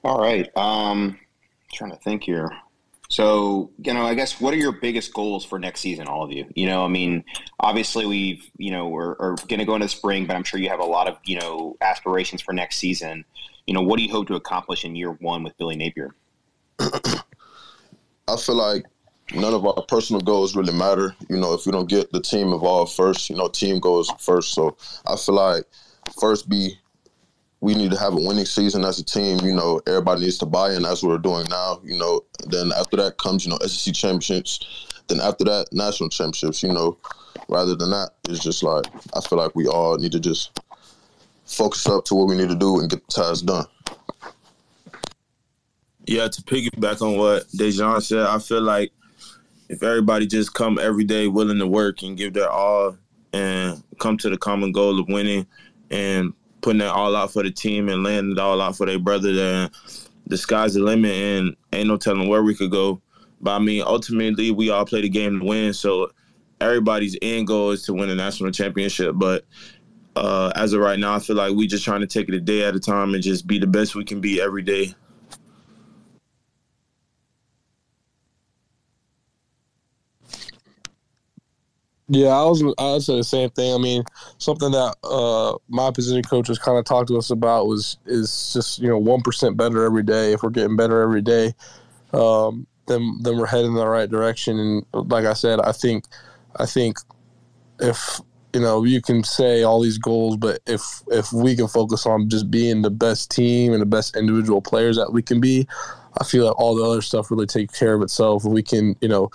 [0.04, 0.50] All right.
[0.58, 1.20] Um,
[1.74, 2.50] trying to think here.
[3.13, 6.32] So, you know, I guess what are your biggest goals for next season, all of
[6.32, 6.47] you?
[6.56, 7.23] You know, I mean,
[7.60, 10.69] obviously we've, you know, we're, we're going to go into spring, but I'm sure you
[10.69, 13.23] have a lot of, you know, aspirations for next season.
[13.67, 16.15] You know, what do you hope to accomplish in year one with Billy Napier?
[16.80, 18.84] I feel like
[19.36, 21.15] none of our personal goals really matter.
[21.30, 24.56] You know, if we don't get the team involved first, you know, team goes first.
[24.56, 25.65] So I feel like
[26.19, 26.80] first be
[27.63, 29.39] we need to have a winning season as a team.
[29.39, 30.82] You know, everybody needs to buy in.
[30.82, 31.80] That's what we're doing now.
[31.82, 34.99] You know, then after that comes, you know, SEC championships.
[35.08, 36.62] Then after that, national championships.
[36.62, 36.97] You know,
[37.47, 40.60] rather than that, it's just like I feel like we all need to just
[41.45, 43.65] focus up to what we need to do and get the task done.
[46.06, 48.91] Yeah, to piggyback on what Daejon said, I feel like
[49.69, 52.97] if everybody just come every day willing to work and give their all
[53.32, 55.47] and come to the common goal of winning
[55.89, 58.97] and putting it all out for the team and laying it all out for their
[58.97, 59.69] brother, then
[60.26, 62.99] the sky's the limit and ain't no telling where we could go.
[63.41, 65.73] But I mean, ultimately, we all play the game to win.
[65.73, 66.10] So
[66.62, 69.15] everybody's end goal is to win a national championship.
[69.15, 69.45] But
[70.15, 72.39] uh, as of right now, I feel like we just trying to take it a
[72.39, 74.95] day at a time and just be the best we can be every day.
[82.10, 83.74] Yeah, I was I would say the same thing.
[83.74, 84.04] I mean,
[84.38, 88.52] something that uh, my position coach coaches kind of talked to us about was is
[88.54, 90.34] just you know one percent better every day.
[90.34, 91.54] If we're getting better every day,
[92.13, 94.60] um, then then we're heading in the right direction.
[94.60, 96.06] And like I said, I think
[96.58, 96.98] I think
[97.80, 98.20] if
[98.54, 102.30] you know you can say all these goals, but if if we can focus on
[102.30, 105.68] just being the best team and the best individual players that we can be,
[106.19, 108.45] I feel like all the other stuff really takes care of itself.
[108.45, 109.30] We can, you know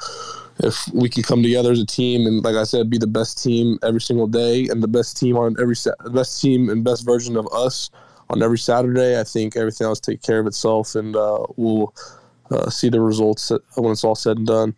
[0.60, 3.42] if we can come together as a team and like I said, be the best
[3.42, 5.76] team every single day and the best team on every
[6.12, 7.90] best team and best version of us
[8.30, 11.94] on every Saturday, I think everything else take care of itself and uh, we'll
[12.50, 14.74] uh, see the results when it's all said and done.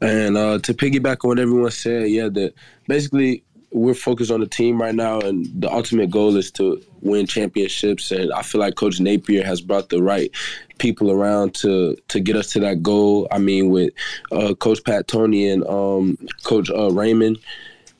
[0.00, 2.54] And uh, to piggyback on what everyone said, yeah, that
[2.88, 7.26] basically we're focused on the team right now, and the ultimate goal is to win
[7.26, 8.10] championships.
[8.10, 10.30] And I feel like Coach Napier has brought the right
[10.78, 13.28] people around to to get us to that goal.
[13.30, 13.92] I mean, with
[14.32, 17.38] uh, Coach Pat Toney and um, Coach uh, Raymond,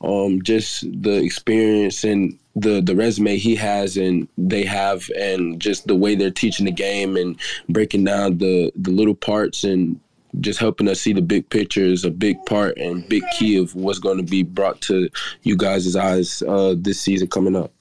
[0.01, 5.87] um, just the experience and the the resume he has and they have, and just
[5.87, 9.99] the way they're teaching the game and breaking down the the little parts and
[10.39, 13.75] just helping us see the big picture is a big part and big key of
[13.75, 15.09] what's going to be brought to
[15.43, 17.71] you guys' eyes uh, this season coming up.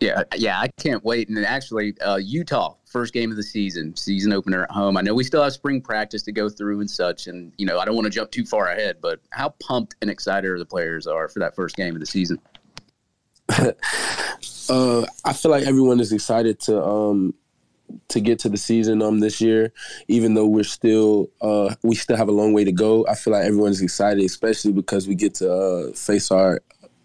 [0.00, 1.28] Yeah, yeah, I can't wait.
[1.28, 4.96] And actually, uh, Utah, first game of the season, season opener at home.
[4.96, 7.78] I know we still have spring practice to go through and such, and you know
[7.78, 10.66] I don't want to jump too far ahead, but how pumped and excited are the
[10.66, 12.38] players are for that first game of the season?
[13.48, 17.34] uh, I feel like everyone is excited to um,
[18.08, 19.72] to get to the season um this year,
[20.08, 23.06] even though we're still uh we still have a long way to go.
[23.08, 26.60] I feel like everyone's excited, especially because we get to uh, face our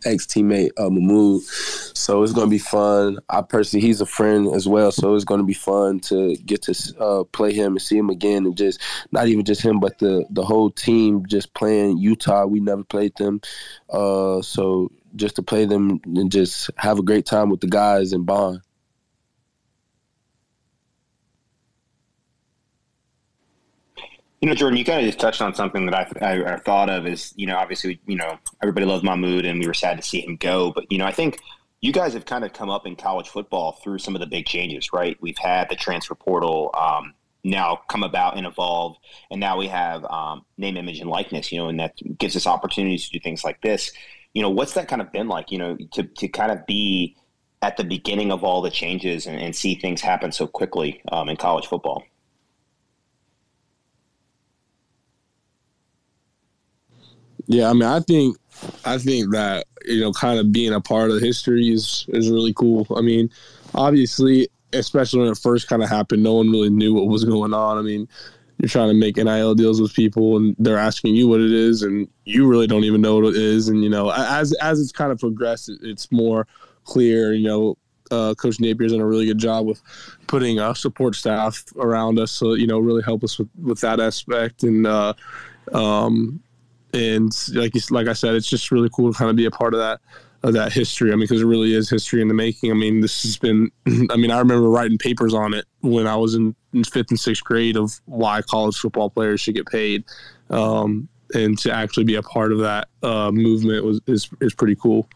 [0.05, 1.41] ex teammate uh, Mohamoud.
[1.97, 3.19] So it's gonna be fun.
[3.29, 6.95] I personally, he's a friend as well, so it's gonna be fun to get to
[6.99, 8.79] uh, play him and see him again, and just
[9.11, 12.45] not even just him, but the the whole team just playing Utah.
[12.45, 13.41] We never played them,
[13.89, 18.13] uh, so just to play them and just have a great time with the guys
[18.13, 18.61] and bond.
[24.41, 26.89] You know, Jordan, you kind of just touched on something that I, I, I, thought
[26.89, 30.03] of is, you know, obviously, you know, everybody loves Mohamoud and we were sad to
[30.03, 30.71] see him go.
[30.71, 31.39] But, you know, I think
[31.81, 34.47] you guys have kind of come up in college football through some of the big
[34.47, 35.15] changes, right?
[35.21, 38.97] We've had the transfer portal um, now come about and evolve.
[39.29, 42.47] And now we have um, name, image, and likeness, you know, and that gives us
[42.47, 43.91] opportunities to do things like this.
[44.33, 47.15] You know, what's that kind of been like, you know, to, to kind of be
[47.61, 51.29] at the beginning of all the changes and, and see things happen so quickly um,
[51.29, 52.03] in college football?
[57.47, 58.37] Yeah, I mean, I think,
[58.85, 62.53] I think that you know, kind of being a part of history is is really
[62.53, 62.87] cool.
[62.95, 63.29] I mean,
[63.73, 67.53] obviously, especially when it first kind of happened, no one really knew what was going
[67.53, 67.77] on.
[67.77, 68.07] I mean,
[68.57, 71.81] you're trying to make NIL deals with people, and they're asking you what it is,
[71.81, 73.69] and you really don't even know what it is.
[73.69, 76.47] And you know, as as it's kind of progressed, it's more
[76.83, 77.33] clear.
[77.33, 77.77] You know,
[78.11, 79.81] uh, Coach Napier's done a really good job with
[80.27, 83.99] putting uh, support staff around us, so you know, really help us with with that
[83.99, 84.63] aspect.
[84.63, 85.13] And uh,
[85.73, 86.41] um,
[86.93, 89.73] and like like I said, it's just really cool to kind of be a part
[89.73, 89.99] of that
[90.43, 91.11] of that history.
[91.11, 92.71] I mean, because it really is history in the making.
[92.71, 93.71] I mean, this has been.
[94.09, 97.19] I mean, I remember writing papers on it when I was in, in fifth and
[97.19, 100.03] sixth grade of why college football players should get paid,
[100.49, 104.75] um, and to actually be a part of that uh, movement was is is pretty
[104.75, 105.07] cool.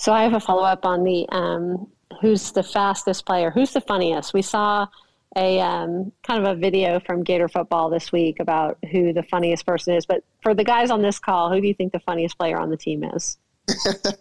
[0.00, 1.86] So I have a follow up on the um,
[2.22, 4.32] who's the fastest player, who's the funniest.
[4.32, 4.86] We saw
[5.36, 9.66] a um, kind of a video from Gator Football this week about who the funniest
[9.66, 10.06] person is.
[10.06, 12.70] But for the guys on this call, who do you think the funniest player on
[12.70, 13.36] the team is?
[13.66, 14.16] the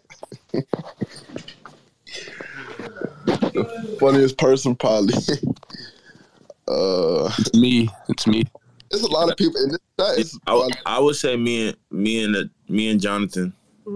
[4.02, 5.14] funniest person, probably.
[6.68, 7.88] uh, it's me.
[8.10, 8.44] It's me.
[8.92, 10.38] There's a lot of people in this.
[10.46, 13.54] I, I would say me and me and the, me and Jonathan.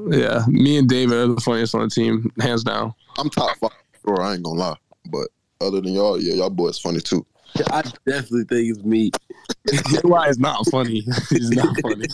[0.10, 2.93] Yeah, me and David are the funniest on the team, hands down.
[3.17, 3.71] I'm top five.
[4.06, 4.77] Sure, I ain't gonna lie,
[5.10, 5.27] but
[5.62, 7.25] other than y'all, yeah, y'all boys funny too.
[7.71, 9.12] I definitely think it's me.
[10.03, 11.01] Why it's not funny?
[11.29, 12.08] He's not funny.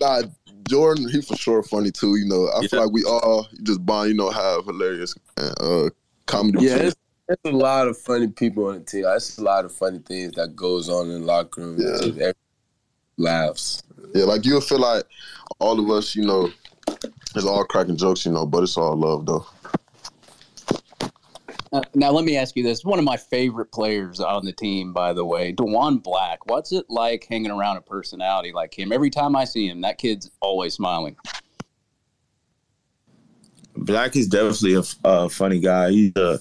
[0.00, 0.22] nah,
[0.68, 2.16] Jordan, he for sure funny too.
[2.16, 2.68] You know, I yeah.
[2.68, 4.10] feel like we all just bond.
[4.10, 5.90] You know, have hilarious uh,
[6.26, 6.64] comedy.
[6.64, 9.02] Yeah, it's, there's a lot of funny people on the team.
[9.02, 11.76] There's a lot of funny things that goes on in the locker room.
[11.78, 12.32] Yeah.
[13.16, 13.82] laughs.
[14.14, 15.04] Yeah, like you'll feel like
[15.58, 16.50] all of us, you know,
[17.34, 19.46] it's all cracking jokes, you know, but it's all love though.
[21.72, 24.92] Uh, now let me ask you this: one of my favorite players on the team,
[24.92, 26.44] by the way, Diwun Black.
[26.46, 28.92] What's it like hanging around a personality like him?
[28.92, 31.16] Every time I see him, that kid's always smiling.
[33.74, 35.90] Black is definitely a, a, funny guy.
[35.90, 36.38] He's a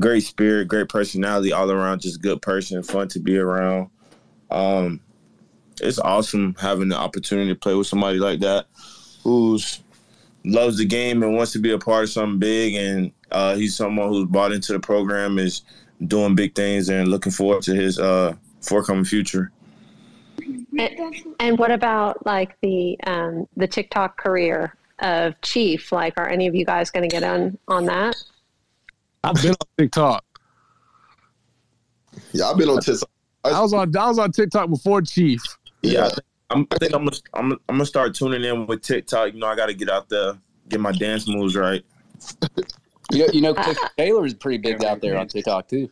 [0.00, 3.88] great spirit, great personality, all around, just good person, fun to be around.
[4.50, 5.00] Um,
[5.82, 8.66] it's awesome having the opportunity to play with somebody like that
[9.22, 9.82] who's
[10.44, 12.74] loves the game and wants to be a part of something big.
[12.74, 15.62] And uh, he's someone who's bought into the program is
[16.06, 19.52] doing big things and looking forward to his uh, forthcoming future.
[20.78, 25.92] And, and, what about like the um, the tiktok career of chief?
[25.92, 28.16] Like are any of you guys going to get on on that?
[29.22, 30.24] I've been on tiktok.
[32.32, 33.08] Yeah i've been on tiktok.
[33.44, 35.42] I was on I was on TikTok before Chief.
[35.82, 36.08] Yeah,
[36.50, 39.34] I'm, I think I'm gonna I'm, I'm gonna start tuning in with TikTok.
[39.34, 40.34] You know, I got to get out there,
[40.68, 41.84] get my dance moves right.
[43.12, 45.90] you, you know, Cliff Taylor is pretty big out there on TikTok too.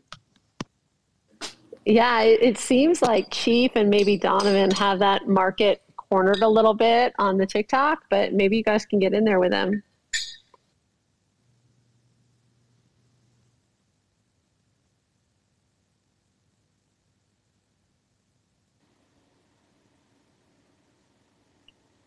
[1.86, 6.74] Yeah, it, it seems like Chief and maybe Donovan have that market cornered a little
[6.74, 9.82] bit on the TikTok, but maybe you guys can get in there with them.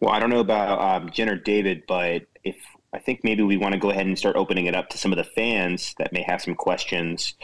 [0.03, 2.57] Well, I don't know about um, Jen or David, but if
[2.91, 5.13] I think maybe we want to go ahead and start opening it up to some
[5.13, 7.35] of the fans that may have some questions.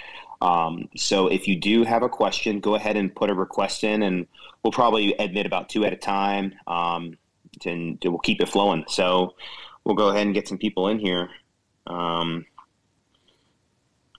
[0.41, 4.03] Um, so if you do have a question, go ahead and put a request in,
[4.03, 4.27] and
[4.61, 7.17] we'll probably admit about two at a time, um,
[7.65, 8.83] and we'll keep it flowing.
[8.89, 9.35] So
[9.85, 11.29] we'll go ahead and get some people in here.
[11.87, 12.45] Um,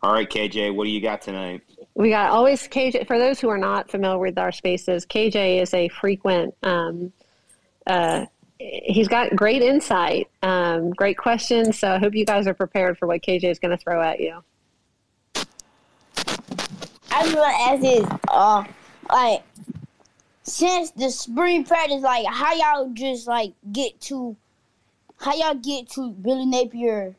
[0.03, 1.61] all right, KJ, what do you got tonight?
[1.93, 3.07] We got always KJ.
[3.07, 7.13] For those who are not familiar with our spaces, KJ is a frequent um,
[7.87, 8.27] uh,
[8.59, 11.79] he's got great insight, um, great questions.
[11.79, 14.21] So I hope you guys are prepared for what KJ is going to throw at
[14.21, 14.43] you.
[17.13, 18.65] I just want to ask this, uh,
[19.11, 19.43] like,
[20.43, 24.37] since the spring practice, like, how y'all just like get to,
[25.19, 27.17] how y'all get to Billy Napier,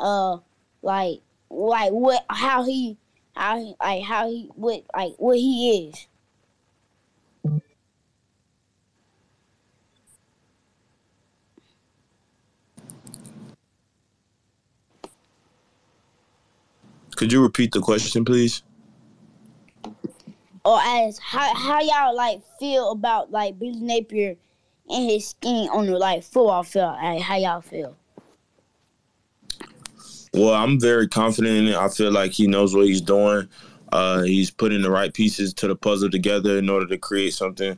[0.00, 0.38] uh,
[0.82, 2.96] like, like what, how he,
[3.36, 6.06] how he, like, how he, what, like, what he is.
[17.18, 18.62] Could you repeat the question, please?
[20.64, 24.36] Or as how how y'all like feel about like Billy Napier
[24.88, 26.94] and his scheme on the like football field?
[27.02, 27.96] Like, how y'all feel?
[30.32, 31.74] Well, I'm very confident in it.
[31.74, 33.48] I feel like he knows what he's doing.
[33.90, 37.76] Uh, he's putting the right pieces to the puzzle together in order to create something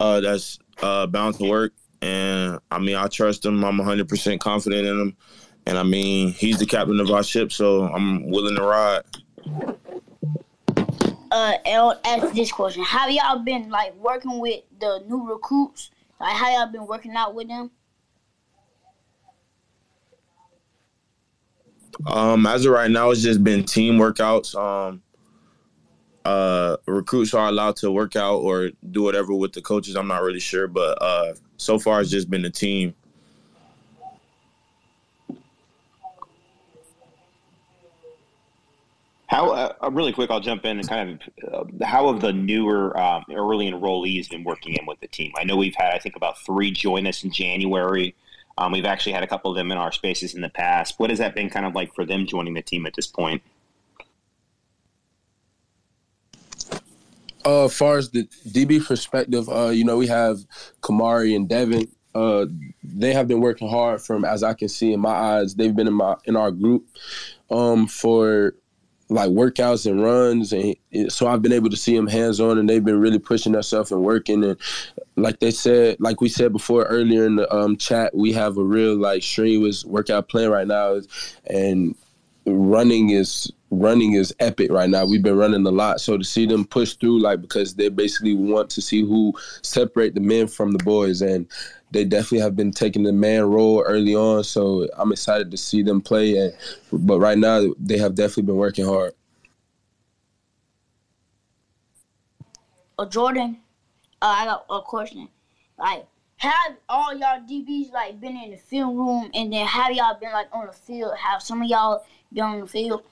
[0.00, 1.72] uh, that's uh, bound to work.
[2.00, 3.64] And I mean, I trust him.
[3.64, 5.16] I'm 100% confident in him.
[5.66, 9.02] And I mean, he's the captain of our ship, so I'm willing to ride.
[11.30, 15.90] uh, I'll ask this question: Have y'all been like working with the new recruits?
[16.20, 17.70] Like, how y'all been working out with them?
[22.06, 24.54] Um, as of right now, it's just been team workouts.
[24.54, 25.02] Um,
[26.24, 29.96] uh, recruits are allowed to work out or do whatever with the coaches.
[29.96, 32.94] I'm not really sure, but uh, so far it's just been the team.
[39.32, 40.30] How uh, really quick?
[40.30, 41.18] I'll jump in and kind
[41.48, 45.32] of uh, how have the newer um, early enrollees been working in with the team?
[45.38, 48.14] I know we've had I think about three join us in January.
[48.58, 51.00] Um, we've actually had a couple of them in our spaces in the past.
[51.00, 53.42] What has that been kind of like for them joining the team at this point?
[57.46, 60.40] Uh, as far as the DB perspective, uh, you know, we have
[60.82, 61.88] Kamari and Devin.
[62.14, 62.44] Uh,
[62.84, 65.54] they have been working hard from as I can see in my eyes.
[65.54, 66.86] They've been in my in our group
[67.50, 68.52] um, for
[69.08, 70.74] like workouts and runs and
[71.08, 73.92] so I've been able to see them hands on and they've been really pushing themselves
[73.92, 74.56] and working and
[75.16, 78.64] like they said like we said before earlier in the um, chat we have a
[78.64, 81.00] real like strenuous workout plan right now
[81.46, 81.94] and
[82.46, 85.04] running is running is epic right now.
[85.04, 88.34] We've been running a lot, so to see them push through, like because they basically
[88.34, 89.32] want to see who
[89.62, 91.46] separate the men from the boys, and
[91.92, 94.42] they definitely have been taking the man role early on.
[94.44, 96.36] So I'm excited to see them play.
[96.36, 96.54] And
[96.92, 99.12] but right now they have definitely been working hard.
[102.98, 103.58] Uh, Jordan,
[104.20, 105.28] uh, I got a question.
[105.78, 110.18] Like, have all y'all DBs like been in the film room, and then have y'all
[110.18, 111.12] been like on the field?
[111.16, 113.02] Have some of y'all been on the field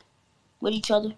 [0.60, 1.14] with each other?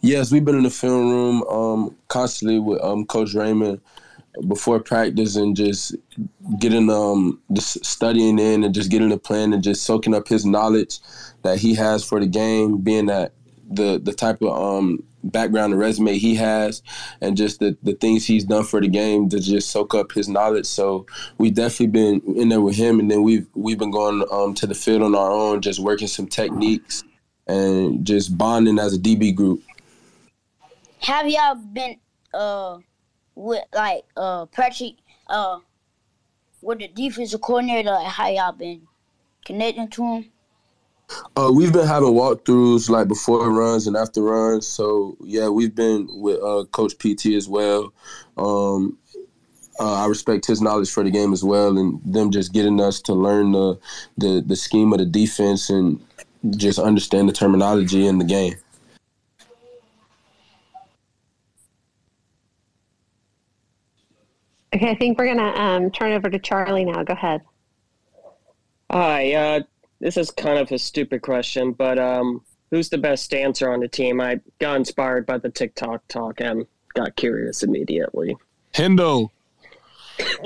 [0.00, 3.80] Yes, we've been in the film room um, constantly with um, Coach Raymond
[4.48, 5.94] before practice and just
[6.58, 10.44] getting um just studying in and just getting the plan and just soaking up his
[10.44, 11.00] knowledge
[11.42, 13.32] that he has for the game, being that
[13.68, 16.82] the the type of um background and resume he has
[17.20, 20.28] and just the, the things he's done for the game to just soak up his
[20.28, 20.66] knowledge.
[20.66, 21.06] So
[21.38, 24.66] we've definitely been in there with him and then we've we've been going um, to
[24.66, 27.04] the field on our own, just working some techniques
[27.46, 29.62] and just bonding as a DB group.
[31.00, 31.96] Have y'all been
[32.32, 32.78] uh
[33.36, 34.94] with like uh Patrick
[35.28, 35.60] uh
[36.62, 38.82] with the defensive coordinator like how y'all been
[39.44, 40.24] connecting to him?
[41.36, 44.66] Uh, we've been having walkthroughs like before runs and after runs.
[44.66, 47.92] So yeah, we've been with uh, Coach PT as well.
[48.36, 48.98] Um,
[49.78, 53.00] uh, I respect his knowledge for the game as well, and them just getting us
[53.02, 53.78] to learn the
[54.18, 56.04] the, the scheme of the defense and
[56.56, 58.54] just understand the terminology in the game.
[64.74, 67.02] Okay, I think we're gonna um, turn over to Charlie now.
[67.02, 67.42] Go ahead.
[68.90, 69.60] Hi, uh,
[70.00, 73.88] this is kind of a stupid question, but um, who's the best dancer on the
[73.88, 74.20] team?
[74.20, 78.36] I got inspired by the TikTok talk and got curious immediately.
[78.74, 79.30] Hendo.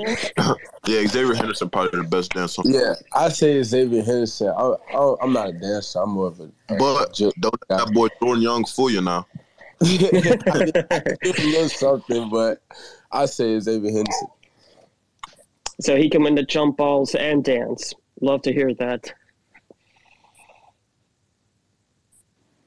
[0.85, 2.61] yeah, Xavier Henderson probably the best dancer.
[2.65, 4.49] Yeah, I say Xavier Henderson.
[4.49, 5.99] I, I, I'm not a dancer.
[5.99, 6.49] I'm more of a.
[6.77, 9.25] But don't that boy Jordan Young fool you now.
[9.81, 10.85] a
[11.21, 12.61] little something, but
[13.11, 14.27] I say is Xavier Henderson.
[15.81, 17.93] So he can win the jump balls and dance.
[18.21, 19.13] Love to hear that.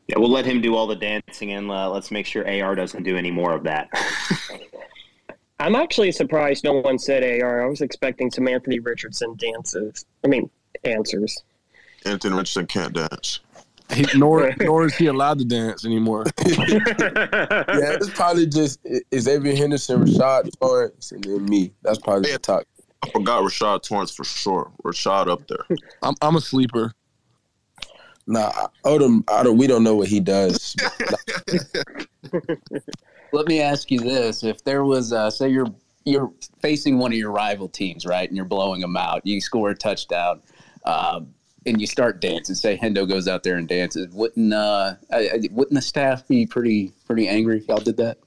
[0.08, 3.04] Yeah, we'll let him do all the dancing, and uh, let's make sure AR doesn't
[3.04, 3.88] do any more of that.
[5.60, 7.64] I'm actually surprised no one said AR.
[7.64, 10.04] I was expecting some Anthony Richardson dances.
[10.22, 10.50] I mean,
[10.84, 11.42] answers.
[12.04, 13.40] Anthony Richardson can't dance.
[13.92, 16.24] He, nor nor is he allowed to dance anymore.
[16.46, 16.54] yeah,
[17.68, 18.80] it's probably just
[19.14, 21.72] Xavier Henderson, Rashad Torrence, and then me.
[21.82, 22.64] That's probably the top.
[23.02, 24.72] I forgot Rashad Torrence for sure.
[24.82, 25.66] Rashad up there.
[26.02, 26.92] I'm I'm a sleeper.
[28.26, 30.74] Nah, Odom, I don't, we don't know what he does.
[33.32, 35.66] Let me ask you this: If there was, uh, say, you're
[36.04, 39.70] you're facing one of your rival teams, right, and you're blowing them out, you score
[39.70, 40.40] a touchdown,
[40.86, 41.34] um,
[41.66, 42.54] and you start dancing.
[42.54, 44.12] Say Hendo goes out there and dances.
[44.12, 44.94] Wouldn't uh,
[45.50, 48.18] wouldn't the staff be pretty pretty angry if y'all did that?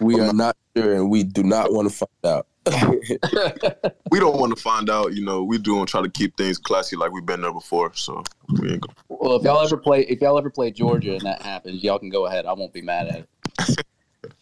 [0.00, 2.46] We are not sure, and we do not want to find out.
[4.10, 5.12] we don't want to find out.
[5.12, 7.94] You know, we do and try to keep things classy like we've been there before.
[7.94, 8.24] So
[8.58, 8.94] we ain't gonna.
[9.08, 12.10] Well, if y'all ever play, if y'all ever play Georgia and that happens, y'all can
[12.10, 12.46] go ahead.
[12.46, 13.26] I won't be mad at
[13.68, 13.86] it.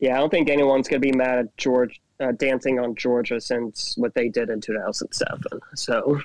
[0.00, 3.96] yeah, I don't think anyone's gonna be mad at George uh, dancing on Georgia since
[3.96, 5.42] what they did in 2007.
[5.74, 6.20] So.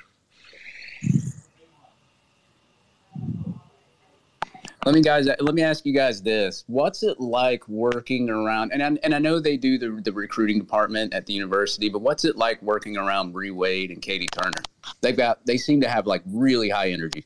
[4.86, 5.28] Let me guys.
[5.40, 8.74] Let me ask you guys this: What's it like working around?
[8.74, 12.00] And I, and I know they do the the recruiting department at the university, but
[12.00, 14.62] what's it like working around Bree Wade and Katie Turner?
[15.00, 15.46] They've got.
[15.46, 17.24] They seem to have like really high energy.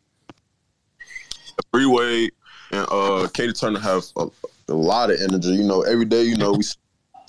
[1.72, 2.32] Bree Wade,
[2.72, 4.28] and uh, Katie Turner have a,
[4.70, 5.50] a, lot of energy.
[5.50, 6.64] You know, every day, you know, we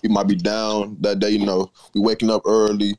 [0.03, 1.31] we might be down that day.
[1.31, 2.97] You know, we waking up early,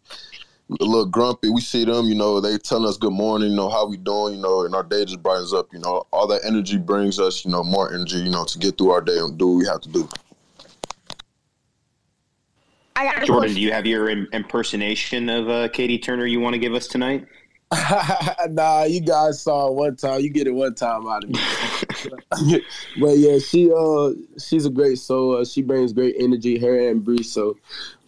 [0.69, 1.49] a little grumpy.
[1.49, 4.35] We see them, you know, they telling us good morning, you know, how we doing,
[4.35, 5.73] you know, and our day just brightens up.
[5.73, 8.77] You know, all that energy brings us, you know, more energy, you know, to get
[8.77, 10.09] through our day and do what we have to do.
[13.25, 16.87] Jordan, do you have your impersonation of uh, Katie Turner you want to give us
[16.87, 17.25] tonight?
[18.49, 20.21] nah, you guys saw it one time.
[20.21, 21.39] You get it one time out of me.
[22.99, 25.37] but yeah, she uh she's a great soul.
[25.37, 26.57] Uh, she brings great energy.
[26.57, 27.23] Her and Bree.
[27.23, 27.57] So,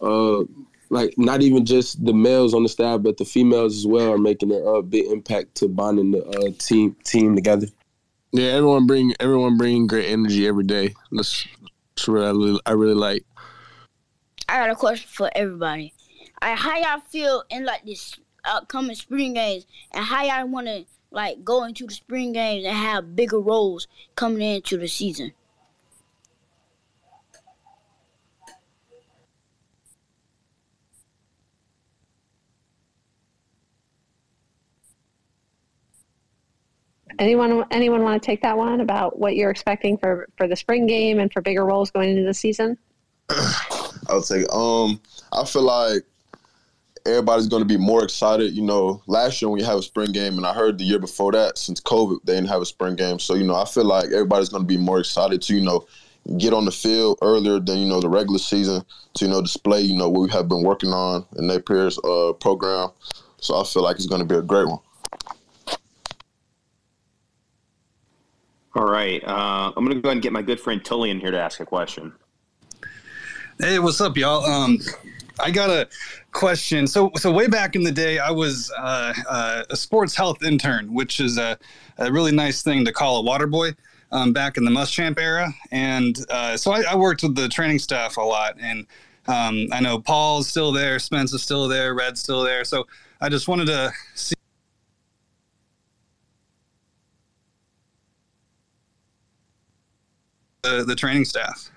[0.00, 0.44] uh,
[0.90, 4.18] like not even just the males on the staff, but the females as well are
[4.18, 7.66] making a uh, big impact to bonding the uh, team team together.
[8.32, 10.94] Yeah, everyone bring everyone bring great energy every day.
[11.10, 11.46] That's,
[11.96, 13.24] that's what I really, I really like.
[14.48, 15.92] I got a question for everybody.
[16.40, 20.84] I, how y'all feel in like this upcoming spring games, and how y'all want to
[21.12, 23.86] like go into the spring games and have bigger roles
[24.16, 25.32] coming into the season?
[37.18, 40.86] Anyone anyone want to take that one about what you're expecting for for the spring
[40.86, 42.78] game and for bigger roles going into the season?
[44.08, 44.50] I'll take.
[44.52, 45.00] Um,
[45.32, 46.02] I feel like
[47.06, 48.52] everybody's going to be more excited.
[48.52, 50.98] You know, last year when we have a spring game, and I heard the year
[50.98, 53.18] before that, since COVID, they didn't have a spring game.
[53.18, 55.86] So you know, I feel like everybody's going to be more excited to you know
[56.38, 58.84] get on the field earlier than you know the regular season
[59.14, 62.32] to you know display you know what we have been working on in Napier's uh,
[62.34, 62.90] program.
[63.38, 64.78] So I feel like it's going to be a great one.
[68.74, 71.20] All right, uh, I'm going to go ahead and get my good friend Tully in
[71.20, 72.12] here to ask a question.
[73.58, 74.44] Hey, what's up, y'all?
[74.44, 74.78] Um,
[75.40, 75.88] I got a
[76.32, 76.86] question.
[76.86, 80.92] So, so way back in the day, I was uh, uh, a sports health intern,
[80.92, 81.58] which is a,
[81.98, 83.72] a, really nice thing to call a water boy.
[84.10, 87.78] Um, back in the Muschamp era, and uh, so I, I, worked with the training
[87.78, 88.56] staff a lot.
[88.60, 88.86] And
[89.26, 92.62] um, I know Paul's still there, Spence is still there, Red's still there.
[92.64, 92.86] So
[93.22, 94.34] I just wanted to see.
[100.62, 101.71] The, the training staff.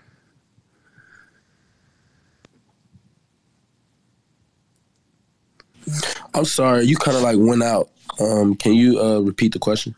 [6.33, 7.89] I'm sorry, you kind of like went out.
[8.19, 9.95] Um, can you uh, repeat the question?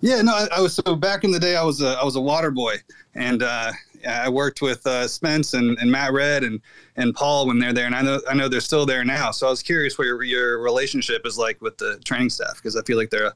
[0.00, 1.56] Yeah, no, I, I, was so back in the day.
[1.56, 2.76] I was a I was a water boy,
[3.14, 3.72] and uh,
[4.08, 6.60] I worked with uh, Spence and, and Matt Red and
[6.96, 9.32] and Paul when they're there, and I know I know they're still there now.
[9.32, 12.76] So I was curious what your, your relationship is like with the training staff because
[12.76, 13.34] I feel like they're a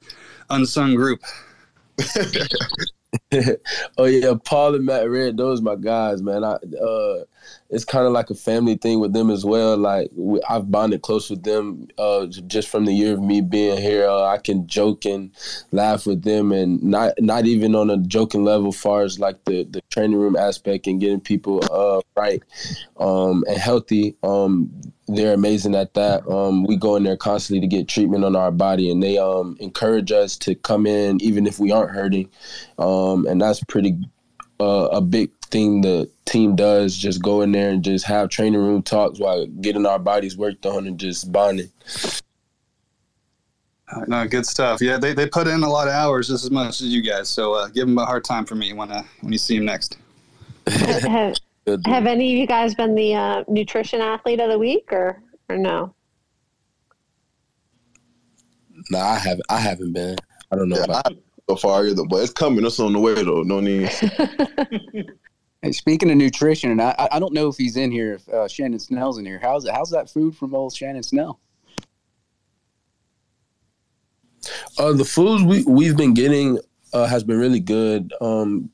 [0.50, 1.20] unsung group.
[3.98, 6.44] oh yeah, Paul and Matt Red, those my guys, man.
[6.44, 7.24] I uh,
[7.70, 9.76] it's kind of like a family thing with them as well.
[9.76, 13.78] Like we, I've bonded close with them uh, just from the year of me being
[13.80, 14.06] here.
[14.06, 15.30] Uh, I can joke and
[15.72, 19.64] laugh with them, and not not even on a joking level, far as like the
[19.64, 22.42] the training room aspect and getting people uh, right
[22.98, 24.16] um, and healthy.
[24.22, 24.70] Um,
[25.08, 26.26] they're amazing at that.
[26.28, 29.56] Um, we go in there constantly to get treatment on our body, and they um,
[29.60, 32.28] encourage us to come in even if we aren't hurting,
[32.78, 33.96] um, and that's pretty
[34.60, 36.96] uh, a big thing the team does.
[36.96, 40.66] Just go in there and just have training room talks while getting our bodies worked
[40.66, 41.70] on and just bonding.
[44.06, 44.80] No, good stuff.
[44.80, 47.28] Yeah, they, they put in a lot of hours just as much as you guys.
[47.28, 49.66] So uh, give them a hard time for me when uh, when you see them
[49.66, 49.98] next.
[50.66, 51.36] have,
[51.84, 55.58] have any of you guys been the uh, nutrition athlete of the week or or
[55.58, 55.94] no?
[58.90, 59.46] No, I haven't.
[59.50, 60.16] I haven't been.
[60.50, 60.76] I don't know.
[60.78, 61.14] Yeah, about
[61.48, 62.64] so far either, but it's coming.
[62.64, 63.42] It's on the way though.
[63.42, 63.90] No need.
[65.62, 68.14] hey, speaking of nutrition, and I, I don't know if he's in here.
[68.14, 71.40] If uh, Shannon Snell's in here, how's how's that food from old Shannon Snell?
[74.76, 76.58] Uh, the foods we we've been getting
[76.92, 78.12] uh, has been really good.
[78.20, 78.70] Um,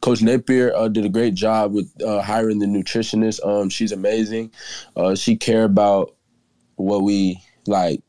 [0.00, 3.44] Coach Napier uh, did a great job with uh, hiring the nutritionist.
[3.46, 4.50] Um, she's amazing.
[4.96, 6.16] Uh, she care about
[6.74, 8.02] what we like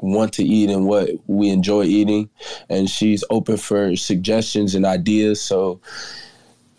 [0.00, 2.30] want to eat and what we enjoy eating,
[2.68, 5.40] and she's open for suggestions and ideas.
[5.40, 5.80] So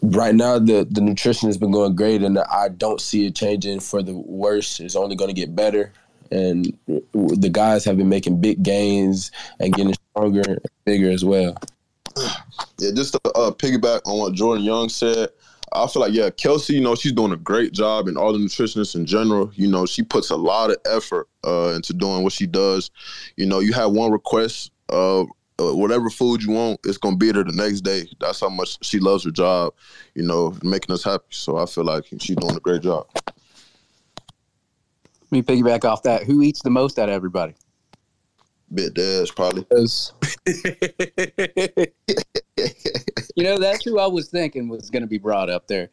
[0.02, 3.80] right now the the nutrition has been going great, and I don't see it changing
[3.80, 4.80] for the worse.
[4.80, 5.92] It's only going to get better,
[6.32, 11.56] and the guys have been making big gains and getting stronger and bigger as well.
[12.80, 15.30] Yeah, just to uh, piggyback on what Jordan Young said,
[15.74, 18.40] I feel like yeah, Kelsey, you know, she's doing a great job, and all the
[18.40, 22.34] nutritionists in general, you know, she puts a lot of effort uh, into doing what
[22.34, 22.92] she does.
[23.38, 25.26] You know, you have one request, uh,
[25.60, 28.08] uh, whatever food you want, it's gonna be there the next day.
[28.20, 29.74] That's how much she loves her job,
[30.16, 31.26] you know, making us happy.
[31.30, 33.08] So I feel like she's doing a great job.
[35.32, 36.24] Let me piggyback off that.
[36.24, 37.56] Who eats the most out of everybody?
[38.74, 39.66] Bit Dash, probably.
[43.36, 45.90] you know, that's who I was thinking was going to be brought up there.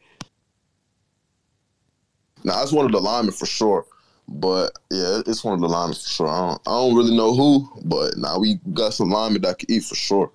[2.43, 3.85] Now that's one of the linemen for sure.
[4.27, 6.27] But yeah, it's one of the linemen for sure.
[6.27, 9.71] I don't, I don't really know who, but now we got some linemen that can
[9.71, 10.31] eat for sure.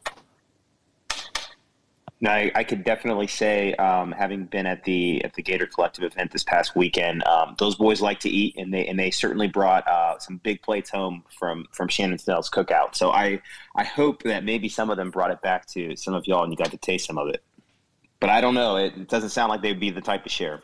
[2.22, 6.05] Now I, I could definitely say, um, having been at the at the Gator Collective
[6.05, 9.49] event this past weekend, um, those boys like to eat, and they and they certainly
[9.49, 12.95] brought uh, some big plates home from from Shannon Snell's cookout.
[12.95, 13.43] So I
[13.74, 16.53] I hope that maybe some of them brought it back to some of y'all, and
[16.53, 17.43] you got to taste some of it.
[18.20, 18.76] But I don't know.
[18.76, 20.62] It doesn't sound like they'd be the type to share.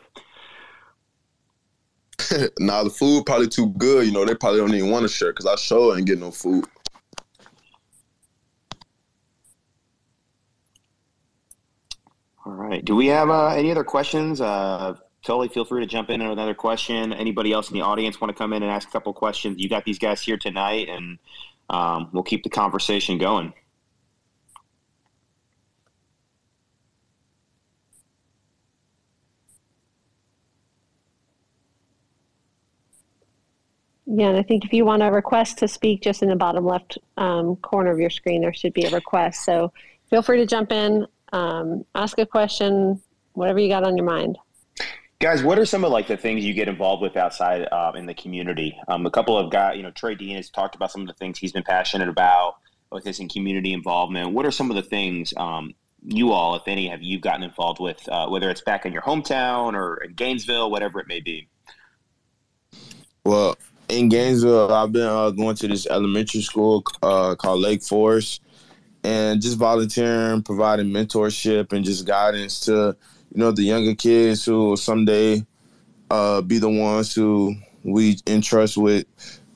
[2.59, 4.05] nah, the food probably too good.
[4.05, 6.31] You know, they probably don't even want to share because I sure ain't get no
[6.31, 6.65] food.
[12.45, 12.83] All right.
[12.83, 14.41] Do we have uh, any other questions?
[14.41, 17.13] Uh, totally feel free to jump in with another question.
[17.13, 19.59] Anybody else in the audience want to come in and ask a couple questions?
[19.59, 21.19] You got these guys here tonight, and
[21.69, 23.53] um, we'll keep the conversation going.
[34.11, 36.65] Yeah, and I think if you want a request to speak, just in the bottom
[36.65, 39.45] left um, corner of your screen, there should be a request.
[39.45, 39.71] So
[40.09, 42.99] feel free to jump in, um, ask a question,
[43.33, 44.39] whatever you got on your mind.
[45.19, 48.07] Guys, what are some of like the things you get involved with outside uh, in
[48.07, 48.75] the community?
[48.87, 51.13] Um, a couple of guys, you know, Trey Dean has talked about some of the
[51.13, 52.55] things he's been passionate about
[52.91, 54.31] with his in community involvement.
[54.31, 57.79] What are some of the things um, you all, if any, have you gotten involved
[57.79, 61.47] with, uh, whether it's back in your hometown or in Gainesville, whatever it may be?
[63.23, 63.55] Well,
[63.89, 68.41] in Gainesville, I've been uh, going to this elementary school uh, called Lake Forest,
[69.03, 72.95] and just volunteering, providing mentorship and just guidance to
[73.33, 75.45] you know the younger kids who will someday
[76.09, 79.05] uh, be the ones who we entrust with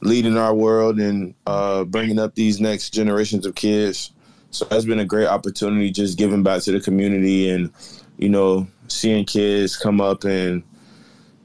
[0.01, 4.11] leading our world and uh, bringing up these next generations of kids.
[4.51, 7.71] So that's been a great opportunity, just giving back to the community and
[8.17, 10.63] you know seeing kids come up and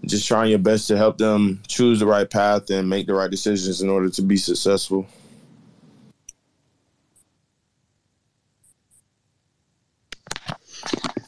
[0.05, 3.31] just trying your best to help them choose the right path and make the right
[3.31, 5.07] decisions in order to be successful.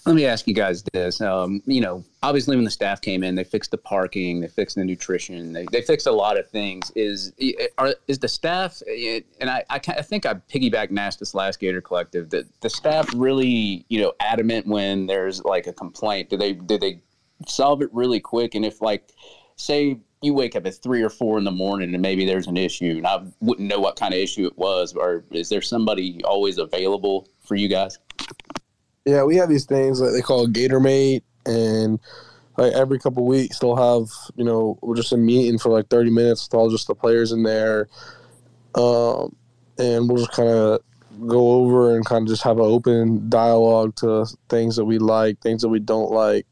[0.06, 1.20] Let me ask you guys this.
[1.20, 4.74] Um, you know, obviously, when the staff came in, they fixed the parking, they fixed
[4.74, 6.90] the nutrition, they, they fixed a lot of things.
[6.96, 7.32] Is
[7.78, 8.82] are, is the staff?
[9.40, 13.08] And I, I, I think I piggyback and this last Gator Collective that the staff
[13.14, 16.30] really, you know, adamant when there's like a complaint.
[16.30, 17.02] Do they do they
[17.46, 18.54] solve it really quick?
[18.54, 19.12] And if like,
[19.56, 22.56] say you wake up at three or four in the morning and maybe there's an
[22.56, 26.22] issue, and I wouldn't know what kind of issue it was, or is there somebody
[26.24, 27.98] always available for you guys?
[29.04, 31.98] Yeah, we have these things that they call Gatormate, and
[32.58, 36.10] like every couple weeks they'll have you know we're just a meeting for like thirty
[36.10, 37.88] minutes with all just the players in there,
[38.74, 39.34] um,
[39.78, 40.80] and we'll just kind of
[41.26, 45.40] go over and kind of just have an open dialogue to things that we like,
[45.40, 46.46] things that we don't like,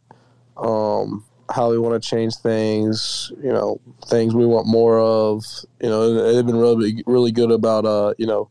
[0.59, 5.45] um, how we want to change things, you know, things we want more of.
[5.81, 8.51] You know, they've been really really good about uh, you know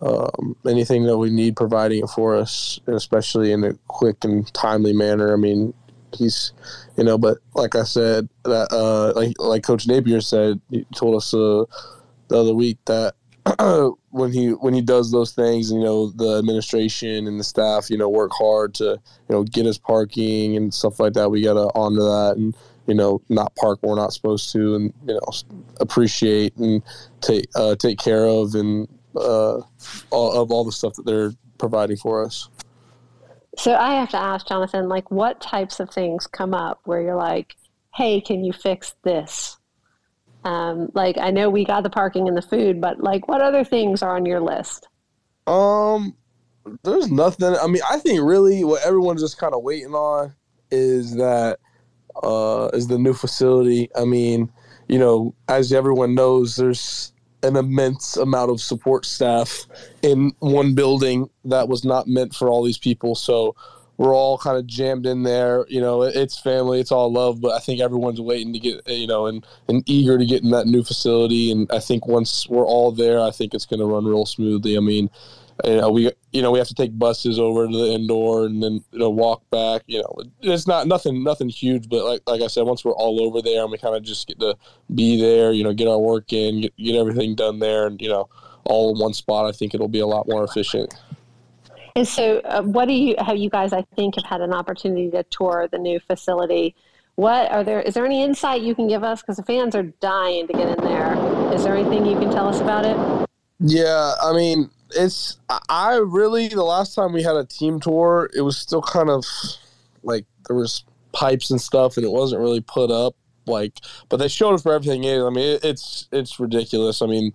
[0.00, 4.92] um, anything that we need providing it for us, especially in a quick and timely
[4.92, 5.32] manner.
[5.32, 5.74] I mean,
[6.12, 6.52] he's,
[6.96, 11.16] you know, but like I said, that uh, like like Coach Napier said, he told
[11.16, 11.64] us uh,
[12.28, 13.14] the other week that
[14.10, 17.96] when he when he does those things, you know, the administration and the staff, you
[17.96, 21.30] know, work hard to you know get us parking and stuff like that.
[21.30, 24.92] We gotta honor that and you know not park where we're not supposed to, and
[25.06, 26.82] you know appreciate and
[27.20, 29.60] take uh, take care of and uh,
[30.10, 32.48] all, of all the stuff that they're providing for us.
[33.58, 37.16] So I have to ask Jonathan, like, what types of things come up where you're
[37.16, 37.54] like,
[37.94, 39.56] "Hey, can you fix this?"
[40.46, 43.64] Um, like, I know we got the parking and the food, but like, what other
[43.64, 44.86] things are on your list?
[45.48, 46.14] Um,
[46.84, 47.56] there's nothing.
[47.60, 50.34] I mean, I think really what everyone's just kind of waiting on
[50.70, 51.58] is that
[52.22, 53.90] uh, is the new facility.
[53.96, 54.52] I mean,
[54.88, 59.66] you know, as everyone knows, there's an immense amount of support staff
[60.02, 63.16] in one building that was not meant for all these people.
[63.16, 63.56] So
[63.98, 65.64] we're all kind of jammed in there.
[65.68, 69.06] You know, it's family, it's all love, but I think everyone's waiting to get, you
[69.06, 71.50] know, and, and eager to get in that new facility.
[71.50, 74.76] And I think once we're all there, I think it's going to run real smoothly.
[74.76, 75.10] I mean,
[75.64, 78.62] you know, we you know we have to take buses over to the indoor and
[78.62, 79.82] then you know walk back.
[79.86, 83.22] You know, it's not nothing nothing huge, but like like I said, once we're all
[83.22, 84.56] over there and we kind of just get to
[84.94, 88.08] be there, you know, get our work in, get, get everything done there, and you
[88.08, 88.28] know,
[88.64, 89.46] all in one spot.
[89.46, 90.94] I think it'll be a lot more efficient.
[91.96, 93.38] And so, uh, what do you have?
[93.38, 96.74] You guys, I think, have had an opportunity to tour the new facility.
[97.14, 97.80] What are there?
[97.80, 99.22] Is there any insight you can give us?
[99.22, 101.14] Because the fans are dying to get in there.
[101.54, 103.28] Is there anything you can tell us about it?
[103.60, 105.38] Yeah, I mean, it's
[105.70, 109.24] I really the last time we had a team tour, it was still kind of
[110.02, 113.16] like there was pipes and stuff, and it wasn't really put up
[113.46, 113.80] like.
[114.10, 115.22] But they showed us where everything is.
[115.22, 117.00] I mean, it, it's it's ridiculous.
[117.00, 117.32] I mean,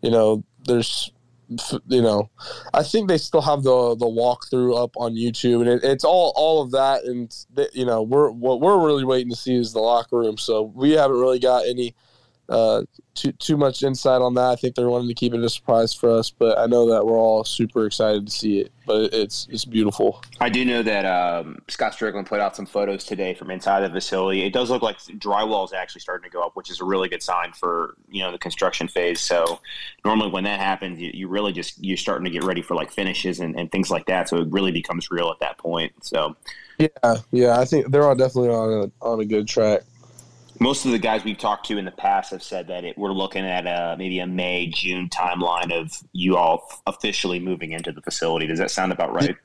[0.00, 1.12] you know, there's
[1.86, 2.30] you know,
[2.74, 6.32] I think they still have the the walkthrough up on YouTube, and it, it's all
[6.36, 7.04] all of that.
[7.04, 7.34] And
[7.72, 10.36] you know, we're what we're really waiting to see is the locker room.
[10.36, 11.94] So we haven't really got any
[12.48, 12.82] uh,
[13.14, 14.50] too too much insight on that.
[14.50, 17.04] I think they're wanting to keep it a surprise for us, but I know that
[17.04, 18.72] we're all super excited to see it.
[18.86, 20.22] But it's it's beautiful.
[20.40, 23.90] I do know that um, Scott Stricklin put out some photos today from inside the
[23.90, 24.42] facility.
[24.42, 27.08] It does look like drywall is actually starting to go up, which is a really
[27.08, 29.20] good sign for you know the construction phase.
[29.20, 29.60] So
[30.04, 32.90] normally when that happens, you, you really just you're starting to get ready for like
[32.90, 34.28] finishes and, and things like that.
[34.28, 35.92] So it really becomes real at that point.
[36.02, 36.34] So
[36.78, 39.82] yeah, yeah, I think they're all definitely on a on a good track
[40.60, 43.12] most of the guys we've talked to in the past have said that it, we're
[43.12, 48.00] looking at a, maybe a May June timeline of you all officially moving into the
[48.02, 48.46] facility.
[48.46, 49.36] Does that sound about right?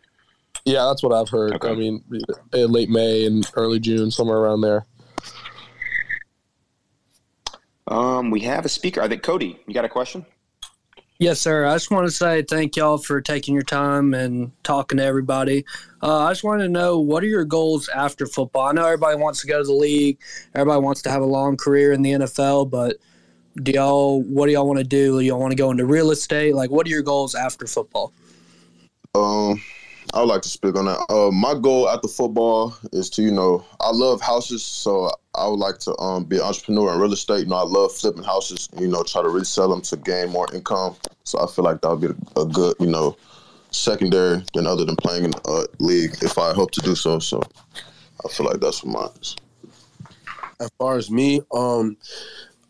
[0.65, 1.53] Yeah, that's what I've heard.
[1.53, 1.69] Okay.
[1.69, 2.03] I mean,
[2.53, 4.85] late May and early June, somewhere around there.
[7.87, 9.01] Um, we have a speaker.
[9.01, 10.25] I think Cody, you got a question?
[11.23, 11.65] Yes, sir.
[11.65, 15.63] I just want to say thank y'all for taking your time and talking to everybody.
[16.01, 18.67] Uh, I just wanted to know what are your goals after football?
[18.67, 20.19] I know everybody wants to go to the league,
[20.53, 22.97] everybody wants to have a long career in the NFL, but
[23.55, 25.17] do y'all what do y'all want to do?
[25.17, 26.55] Do y'all want to go into real estate?
[26.55, 28.11] Like, what are your goals after football?
[29.15, 29.61] Um,
[30.13, 31.03] I would like to speak on that.
[31.09, 35.59] Uh, my goal after football is to, you know, I love houses, so I would
[35.59, 37.39] like to um, be an entrepreneur in real estate.
[37.39, 38.69] You know, I love flipping houses.
[38.79, 40.95] You know, try to resell them to gain more income.
[41.23, 43.17] So I feel like that would be a good, you know,
[43.71, 47.17] secondary than other than playing in a league if I hope to do so.
[47.17, 47.41] So
[48.23, 49.35] I feel like that's what mine is.
[50.59, 51.97] As far as me, um,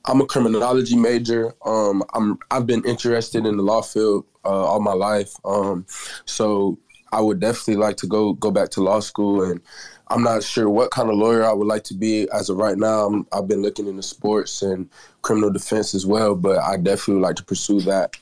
[0.06, 1.54] I'm a criminology major.
[1.66, 5.34] Um, I'm I've been interested in the law field uh, all my life.
[5.46, 5.86] Um,
[6.26, 6.78] so
[7.14, 9.62] I would definitely like to go go back to law school, and
[10.08, 12.78] I'm not sure what kind of lawyer I would like to be as of right
[12.78, 13.24] now.
[13.32, 14.90] i have been looking into sports and
[15.22, 18.16] criminal defense as well, but I definitely would like to pursue that.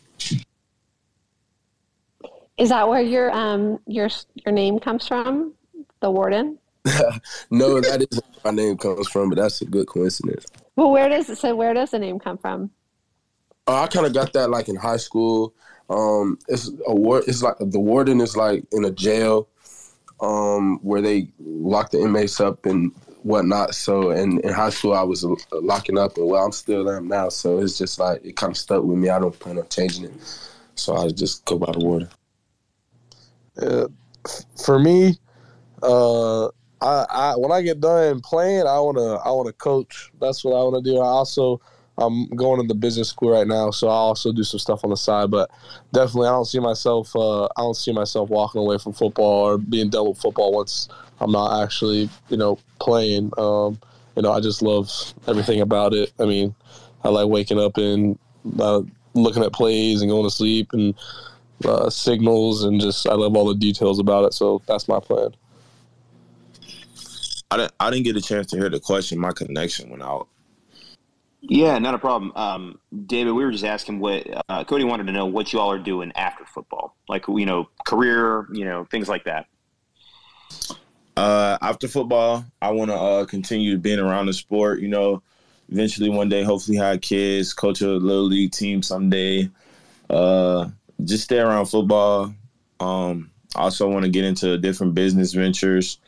[2.58, 4.10] Is that where your um your
[4.46, 5.54] your name comes from,
[6.02, 6.60] the warden?
[7.50, 10.46] no, that isn't where my name comes from, but that's a good coincidence.
[10.76, 12.72] Well, where does so where does the name come from?
[13.68, 15.54] Uh, I kind of got that like in high school.
[15.92, 17.22] Um, it's a war.
[17.28, 19.50] It's like the warden is like in a jail,
[20.22, 23.76] um, where they lock the inmates up and whatnot.
[23.76, 27.28] So, in, high school, I was locking up, and well, I'm still am now.
[27.28, 29.10] So it's just like it kind of stuck with me.
[29.10, 30.14] I don't plan on changing it.
[30.76, 32.10] So I just go by the warden.
[33.62, 33.88] Uh,
[34.64, 35.18] for me,
[35.84, 36.46] uh,
[36.82, 40.10] I, I when I get done playing, I wanna I wanna coach.
[40.22, 41.00] That's what I wanna do.
[41.00, 41.60] I also
[42.02, 44.90] I'm going to the business school right now, so I also do some stuff on
[44.90, 45.32] the side.
[45.32, 45.50] But
[45.94, 47.16] definitely, I don't see myself.
[47.16, 50.90] Uh, I don't see myself walking away from football or being done with football once
[51.20, 53.32] I'm not actually, you know, playing.
[53.38, 53.80] Um,
[54.16, 54.90] you know, I just love
[55.28, 56.12] everything about it.
[56.20, 56.56] I mean,
[57.04, 58.18] I like waking up and
[58.60, 58.82] uh,
[59.14, 60.96] looking at plays and going to sleep and
[61.64, 64.34] uh, signals and just I love all the details about it.
[64.34, 65.30] So that's my plan.
[67.52, 67.74] I didn't.
[67.80, 69.20] I didn't get a chance to hear the question.
[69.20, 70.28] My connection went out.
[71.42, 72.32] Yeah, not a problem.
[72.36, 75.72] Um, David, we were just asking what uh, Cody wanted to know what you all
[75.72, 79.48] are doing after football, like you know, career, you know, things like that.
[81.18, 84.82] Uh, after football, I want to uh, continue being around the sport.
[84.82, 85.24] You know,
[85.70, 89.50] eventually one day, hopefully, have kids, coach a little league team someday.
[90.10, 90.70] Uh,
[91.04, 92.34] just stay around football.
[92.80, 96.00] Um, also want to get into different business ventures.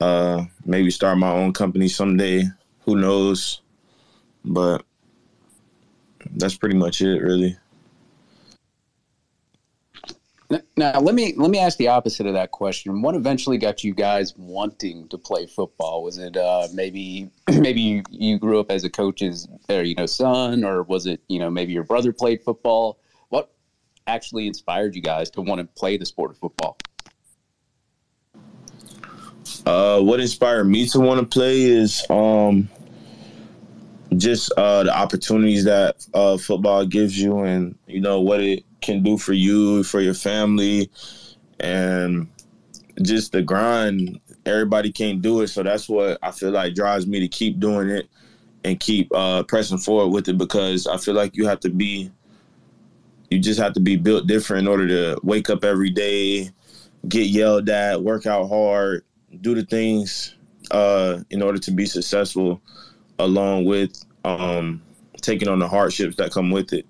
[0.00, 2.44] Uh, maybe start my own company someday.
[2.84, 3.61] Who knows?
[4.44, 4.84] But
[6.36, 7.56] that's pretty much it, really.
[10.76, 13.00] Now let me let me ask the opposite of that question.
[13.00, 16.02] What eventually got you guys wanting to play football?
[16.02, 20.06] Was it uh, maybe maybe you, you grew up as a coach's or you know
[20.06, 22.98] son, or was it you know maybe your brother played football?
[23.30, 23.50] What
[24.06, 26.76] actually inspired you guys to want to play the sport of football?
[29.64, 32.68] Uh, what inspired me to want to play is um,
[34.16, 39.02] just uh, the opportunities that uh, football gives you, and you know what it can
[39.02, 40.90] do for you, for your family,
[41.60, 42.28] and
[43.02, 44.20] just the grind.
[44.44, 47.88] Everybody can't do it, so that's what I feel like drives me to keep doing
[47.88, 48.08] it
[48.64, 52.10] and keep uh, pressing forward with it because I feel like you have to be,
[53.30, 56.50] you just have to be built different in order to wake up every day,
[57.08, 59.04] get yelled at, work out hard,
[59.40, 60.36] do the things
[60.70, 62.60] uh, in order to be successful
[63.24, 64.82] along with um,
[65.20, 66.86] taking on the hardships that come with it.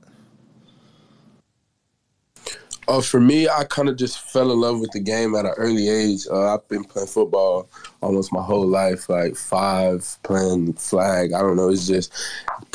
[2.88, 5.52] Uh, for me, I kind of just fell in love with the game at an
[5.56, 6.26] early age.
[6.30, 7.70] Uh, I've been playing football
[8.00, 11.32] almost my whole life, like five, playing flag.
[11.32, 11.68] I don't know.
[11.68, 12.12] It's just,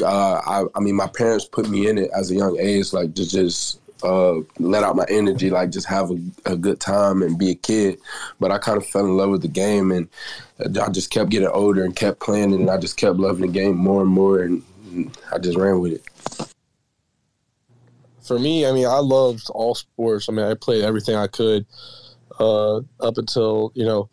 [0.01, 3.15] uh, I, I mean, my parents put me in it as a young age, like
[3.15, 7.37] to just uh, let out my energy, like just have a, a, good time and
[7.37, 7.99] be a kid.
[8.39, 10.07] But I kind of fell in love with the game, and
[10.59, 13.75] I just kept getting older and kept playing, and I just kept loving the game
[13.75, 14.63] more and more, and
[15.31, 16.47] I just ran with it
[18.27, 20.27] for me, I mean, I loved all sports.
[20.27, 21.65] I mean, I played everything I could
[22.39, 24.09] uh, up until you know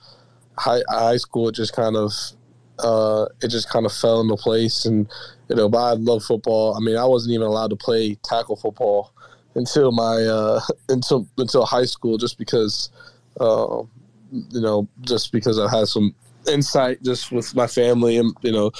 [0.56, 1.48] high high school.
[1.48, 2.12] It just kind of
[2.78, 5.10] uh, it just kind of fell into place, and
[5.48, 6.76] you know, but I love football.
[6.76, 9.12] I mean, I wasn't even allowed to play tackle football
[9.54, 12.90] until my uh, until until high school, just because
[13.40, 13.82] uh,
[14.30, 16.14] you know, just because I had some
[16.48, 18.70] insight just with my family and you know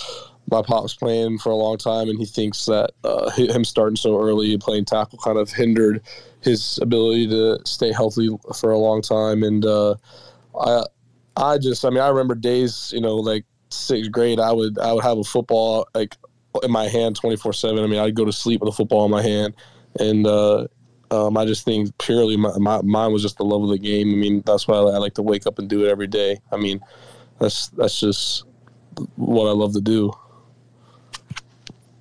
[0.51, 4.21] my pop's playing for a long time, and he thinks that uh, him starting so
[4.21, 6.03] early and playing tackle kind of hindered
[6.43, 9.43] his ability to stay healthy for a long time.
[9.43, 9.95] And uh,
[10.61, 10.85] I,
[11.37, 14.93] I just, I mean, I remember days, you know, like sixth grade, I would, I
[14.93, 16.17] would have a football like
[16.63, 17.83] in my hand twenty four seven.
[17.83, 19.55] I mean, I'd go to sleep with a football in my hand,
[20.01, 20.67] and uh,
[21.11, 24.13] um, I just think purely my, my mine was just the love of the game.
[24.13, 26.41] I mean, that's why I like to wake up and do it every day.
[26.53, 26.81] I mean,
[27.39, 28.45] that's that's just
[29.17, 30.13] what I love to do.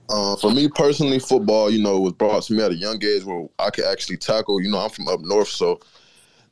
[0.10, 3.24] Uh, for me personally, football, you know, was brought to me at a young age
[3.24, 4.62] where I could actually tackle.
[4.62, 5.80] You know, I'm from up north, so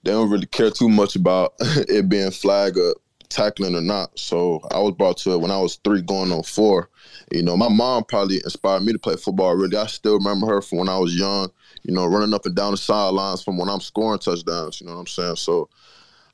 [0.03, 2.95] they don't really care too much about it being flag or
[3.31, 4.17] tackling or not.
[4.17, 6.89] So I was brought to it when I was three, going on four.
[7.31, 9.55] You know, my mom probably inspired me to play football.
[9.55, 11.49] Really, I still remember her from when I was young.
[11.83, 14.79] You know, running up and down the sidelines from when I'm scoring touchdowns.
[14.79, 15.37] You know what I'm saying?
[15.37, 15.69] So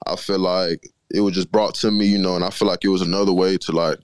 [0.06, 2.08] I feel like it was just brought to me.
[2.08, 4.00] You know, and I feel like it was another way to like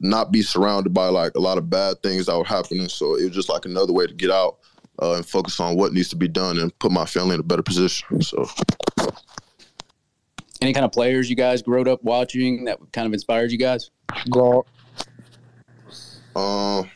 [0.00, 2.88] not be surrounded by like a lot of bad things that were happening.
[2.88, 4.58] So it was just like another way to get out
[5.00, 7.44] uh, and focus on what needs to be done and put my family in a
[7.44, 8.22] better position.
[8.22, 8.48] So,
[10.60, 13.90] any kind of players you guys grew up watching that kind of inspired you guys?
[14.28, 14.64] Gronk.
[16.36, 16.90] Um,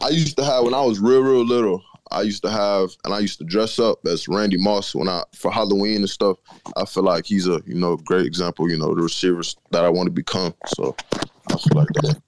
[0.00, 1.82] I used to have when I was real, real little.
[2.10, 5.22] I used to have, and I used to dress up as Randy Moss when I
[5.34, 6.36] for Halloween and stuff.
[6.76, 8.70] I feel like he's a you know great example.
[8.70, 10.54] You know the receivers that I want to become.
[10.66, 12.20] So I feel like that.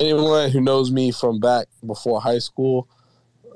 [0.00, 2.88] Anyone who knows me from back before high school,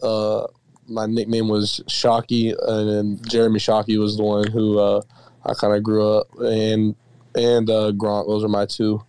[0.02, 0.46] uh,
[0.86, 5.00] my nickname was Shockey, and then Jeremy Shockey was the one who uh,
[5.44, 6.94] I kind of grew up and
[7.34, 8.26] and uh, Gronk.
[8.26, 9.02] Those are my two.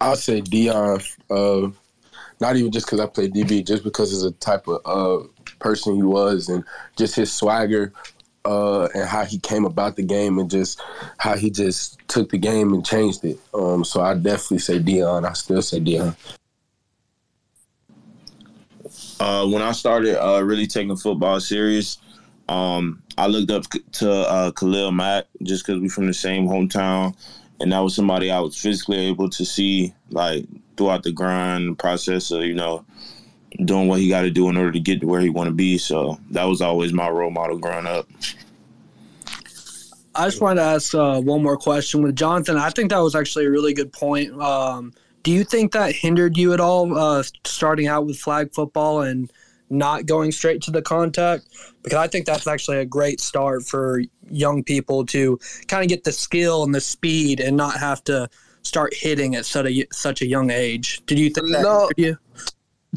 [0.00, 1.04] I'll say Deion.
[1.30, 1.70] Uh,
[2.40, 5.26] not even just because I played DB, just because of the type of uh,
[5.58, 6.64] person he was and
[6.96, 7.92] just his swagger
[8.44, 10.80] uh, and how he came about the game and just
[11.18, 13.38] how he just took the game and changed it.
[13.52, 15.28] Um, so I definitely say Deion.
[15.28, 16.16] I still say Deion.
[19.20, 21.98] Uh, when I started uh, really taking football serious,
[22.48, 27.16] um, I looked up to uh, Khalil Mack just because we're from the same hometown,
[27.60, 30.46] and that was somebody I was physically able to see like
[30.76, 32.84] throughout the grind process of you know
[33.64, 35.54] doing what he got to do in order to get to where he want to
[35.54, 35.78] be.
[35.78, 38.06] So that was always my role model growing up.
[40.14, 42.56] I just wanted to ask uh, one more question with Jonathan.
[42.56, 44.32] I think that was actually a really good point.
[44.40, 44.92] Um,
[45.22, 49.32] do you think that hindered you at all uh, starting out with flag football and
[49.70, 51.48] not going straight to the contact?
[51.82, 55.38] Because I think that's actually a great start for young people to
[55.68, 58.28] kind of get the skill and the speed and not have to
[58.62, 61.00] start hitting at such a such a young age.
[61.06, 62.18] Did you think that no, you?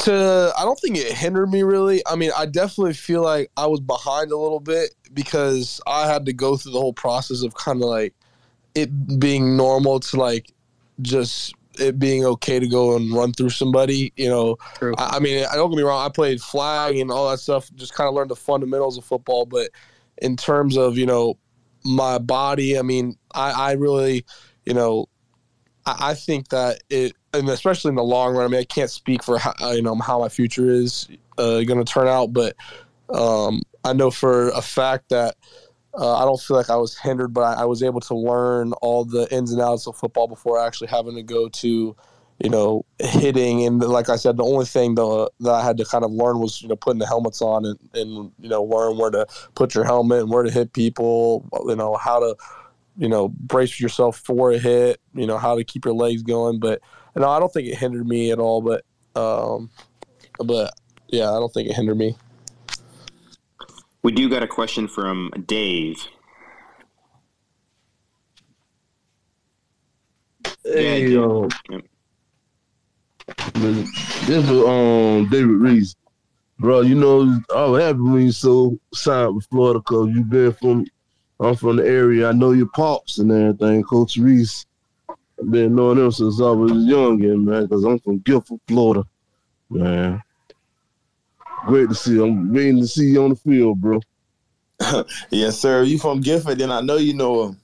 [0.02, 2.02] To I don't think it hindered me really.
[2.08, 6.26] I mean, I definitely feel like I was behind a little bit because I had
[6.26, 8.14] to go through the whole process of kind of like
[8.76, 10.52] it being normal to like
[11.02, 14.14] just it being okay to go and run through somebody.
[14.16, 14.58] You know,
[14.98, 16.06] I, I, mean, I don't get me wrong.
[16.06, 17.70] I played flag and all that stuff.
[17.76, 19.46] Just kind of learned the fundamentals of football.
[19.46, 19.70] But
[20.18, 21.38] in terms of you know
[21.84, 24.26] my body, I mean, I, I really,
[24.66, 25.08] you know,
[25.86, 28.46] I, I think that it, and especially in the long run.
[28.46, 31.08] I mean, I can't speak for how you know how my future is
[31.38, 32.56] uh, going to turn out, but
[33.10, 35.36] um, I know for a fact that
[35.94, 38.72] uh, I don't feel like I was hindered, but I, I, was able to learn
[38.82, 41.96] all the ins and outs of football before actually having to go to,
[42.40, 43.66] you know, hitting.
[43.66, 46.40] And like I said, the only thing though, that I had to kind of learn
[46.40, 49.26] was, you know, putting the helmets on and, and, you know, learn where to
[49.56, 52.38] put your helmet and where to hit people, you know, how to,
[52.98, 56.60] you know, brace yourself for a hit, you know, how to keep your legs going.
[56.60, 56.82] But,
[57.18, 58.86] know, I don't think it hindered me at all, but,
[59.22, 59.70] um,
[60.40, 60.74] but
[61.10, 62.16] yeah, I don't think it hindered me.
[64.04, 66.08] We do got a question from Dave.
[70.64, 71.50] Hey, yeah, um,
[73.54, 75.96] this is um David Reese.
[76.60, 80.54] bro, you know, I was happy when you so signed with Florida because you been
[80.54, 80.86] from,
[81.40, 82.30] I'm from the area.
[82.30, 84.66] I know your pops and everything, Coach Reese.
[85.10, 89.04] I've been knowing him since I was young, man, because I'm from Gifford, Florida,
[89.70, 90.22] man.
[91.66, 92.26] Great to see you.
[92.26, 94.00] I'm waiting to see you on the field, bro.
[95.30, 95.84] yes, sir.
[95.84, 97.58] You from Gifford, then I know you know him.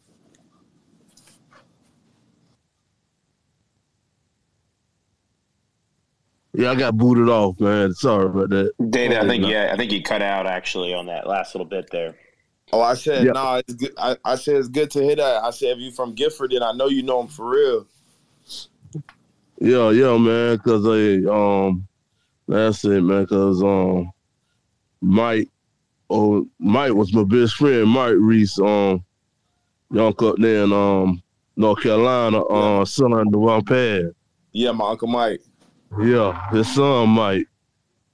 [6.53, 7.93] Yeah, I got booted off, man.
[7.93, 8.71] Sorry about that.
[8.89, 11.89] Data, I think yeah, I think you cut out actually on that last little bit
[11.91, 12.15] there.
[12.73, 13.31] Oh, I said Yeah.
[13.33, 13.43] no.
[13.43, 13.93] Nah, it's good.
[13.97, 15.43] I, I said it's good to hear that.
[15.43, 17.87] I said if you from Gifford, then I know you know him for real.
[19.59, 20.57] Yeah, yeah, man.
[20.59, 21.86] Cause I um,
[22.47, 23.25] that's it, man.
[23.27, 24.11] Cause um,
[25.01, 25.49] Mike,
[26.09, 27.87] oh, Mike was my best friend.
[27.87, 29.03] Mike Reese, um,
[29.91, 31.21] young up there in um
[31.55, 34.11] North Carolina, uh, son of the one pad.
[34.51, 35.41] Yeah, my uncle Mike.
[35.99, 37.47] Yeah, his son Mike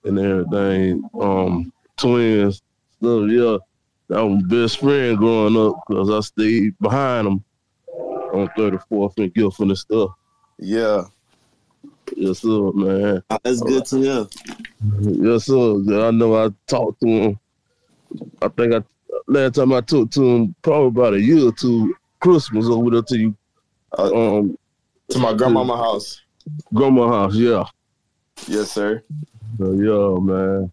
[0.04, 1.10] and everything.
[1.20, 2.62] Um, twins.
[3.02, 3.58] So yeah,
[4.10, 7.44] that was my best friend growing up because I stayed behind him
[8.34, 10.12] on 34th and Guilford and stuff.
[10.58, 11.04] Yeah.
[12.16, 13.24] Yes, sir, man.
[13.44, 14.28] That's good to hear.
[15.02, 16.08] Yes, sir.
[16.08, 17.40] I know I talked to him.
[18.42, 18.84] I think I
[19.28, 23.02] last time I talked to him probably about a year or two, Christmas over there
[23.02, 23.36] to you.
[23.98, 24.58] Um,
[25.10, 26.22] to my grandmama house.
[26.74, 27.64] Grandma house, yeah.
[28.48, 29.04] Yes, sir.
[29.60, 30.72] Yeah, man.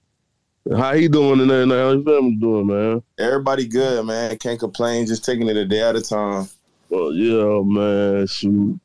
[0.76, 1.70] How he doing and everything?
[1.70, 3.02] How his family doing, man?
[3.18, 4.36] Everybody good, man.
[4.38, 5.06] Can't complain.
[5.06, 6.48] Just taking it a day at a time.
[6.88, 8.26] Well, yeah, man.
[8.26, 8.78] Shoot.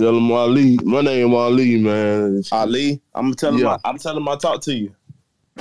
[0.00, 0.78] Tell him Ali.
[0.82, 2.42] My name Ali, man.
[2.52, 3.66] Ali, I'm gonna tell him.
[3.66, 4.94] I, I'm telling him I talk to you.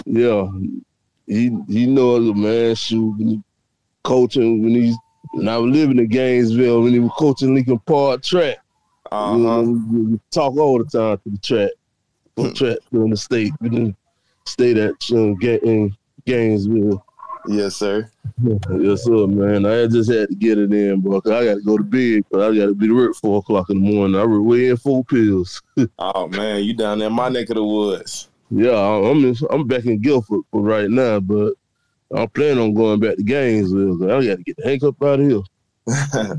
[0.06, 0.50] Yeah,
[1.28, 2.74] he he knows man.
[2.76, 3.42] Shoot, when he
[4.06, 4.96] coaching when he's
[5.32, 8.60] when I was living in Gainesville when he was coaching Lincoln Park track.
[9.12, 9.62] Uh-huh.
[9.62, 11.72] We, we- we talk all the time to the track,
[12.38, 13.52] for track in the state.
[13.60, 13.96] We didn't
[14.46, 15.94] stay that um, Ga- in
[16.26, 17.04] Gainesville.
[17.48, 18.10] Yes, sir.
[18.42, 19.66] Yes, sir, man.
[19.66, 21.18] I just had to get it in, bro.
[21.18, 23.70] I got to go to bed, but I got to be to work four o'clock
[23.70, 24.20] in the morning.
[24.20, 25.62] I was way in four pills.
[25.98, 28.30] Oh man, you down there in my neck of the woods.
[28.52, 31.54] Yeah, I'm in, I'm back in Guilford for right now, but
[32.14, 34.04] I'm planning on going back to Gainesville.
[34.04, 35.42] I got to get the heck up out of here.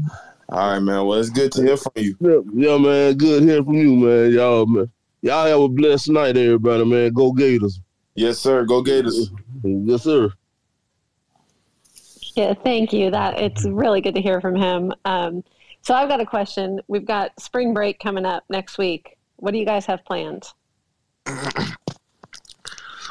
[0.48, 1.06] All right, man.
[1.06, 2.16] Well, it's good to hear from you.
[2.20, 3.16] Yeah, yeah, man.
[3.16, 4.32] Good hearing from you, man.
[4.32, 4.90] Y'all, man.
[5.22, 7.12] Y'all have a blessed night, everybody, man.
[7.12, 7.80] Go Gators.
[8.14, 8.64] Yes, sir.
[8.64, 9.30] Go Gators.
[9.62, 10.32] Yes, sir.
[12.34, 13.10] Yeah, thank you.
[13.10, 14.92] That it's really good to hear from him.
[15.04, 15.42] Um,
[15.82, 16.80] so I've got a question.
[16.88, 19.16] We've got spring break coming up next week.
[19.36, 20.44] What do you guys have planned?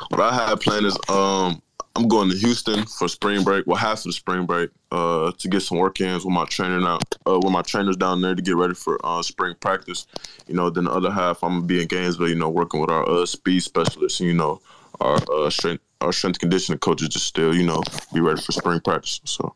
[0.09, 1.61] What I have planned is um
[1.95, 3.67] I'm going to Houston for spring break.
[3.67, 6.80] Well, half of the spring break uh, to get some work ins with my trainer
[6.80, 6.99] now.
[7.28, 10.07] Uh, with my trainers down there to get ready for uh, spring practice.
[10.47, 12.30] You know, then the other half I'm gonna be in Gainesville.
[12.30, 14.22] You know, working with our uh, speed specialists.
[14.22, 14.61] You know,
[15.01, 17.84] our uh, strength our strength conditioning coaches to still you know
[18.14, 19.22] be ready for spring practice.
[19.26, 19.56] So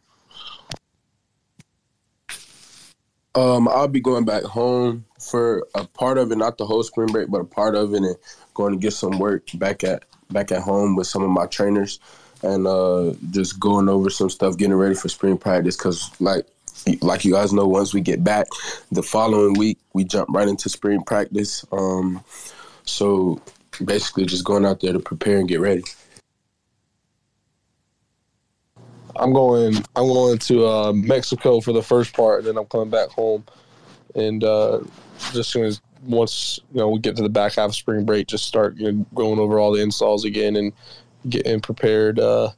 [3.36, 7.08] Um, I'll be going back home for a part of it, not the whole spring
[7.12, 8.16] break, but a part of it, and
[8.54, 12.00] going to get some work back at back at home with some of my trainers,
[12.44, 15.76] and uh, just going over some stuff, getting ready for spring practice.
[15.76, 16.46] Cause like
[17.02, 18.46] like you guys know, once we get back,
[18.92, 21.66] the following week we jump right into spring practice.
[21.72, 22.24] Um,
[22.86, 23.42] so
[23.84, 25.84] basically, just going out there to prepare and get ready.
[29.16, 29.76] I'm going.
[29.96, 33.44] I'm going to uh, Mexico for the first part, and then I'm coming back home.
[34.16, 34.82] And uh,
[35.32, 38.28] just soon as once you know we get to the back half of spring break,
[38.28, 40.74] just start you know, going over all the installs again and
[41.30, 42.20] getting prepared.
[42.20, 42.52] Uh,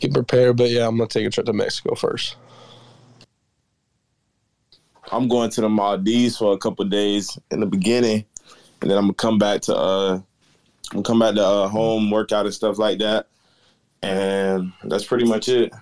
[0.00, 0.56] getting prepared.
[0.56, 2.36] But yeah, I'm gonna take a trip to Mexico first.
[5.12, 8.24] I'm going to the Maldives for a couple days in the beginning,
[8.80, 10.20] and then I'm gonna come back to uh,
[10.92, 13.28] I'm come back to uh, home, workout and stuff like that,
[14.02, 15.72] and that's pretty much it.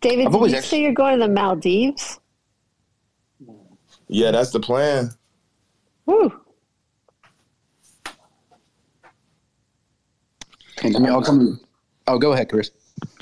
[0.00, 2.20] David, I've did you actually- say you're going to the Maldives?
[4.08, 5.10] Yeah, that's the plan.
[6.06, 6.32] Woo.
[10.82, 11.60] And I mean, I'll come.
[12.06, 12.70] Oh, go ahead, Chris.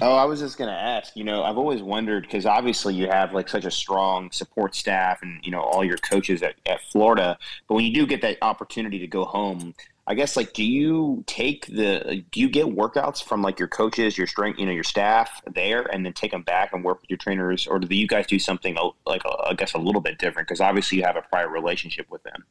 [0.00, 1.16] Oh, I was just going to ask.
[1.16, 5.20] You know, I've always wondered because obviously you have like such a strong support staff
[5.22, 7.36] and you know all your coaches at, at Florida.
[7.68, 9.74] But when you do get that opportunity to go home,
[10.08, 14.16] I guess like do you take the do you get workouts from like your coaches,
[14.16, 17.10] your strength, you know, your staff there, and then take them back and work with
[17.10, 20.00] your trainers, or do you guys do something uh, like uh, I guess a little
[20.00, 22.42] bit different because obviously you have a prior relationship with them.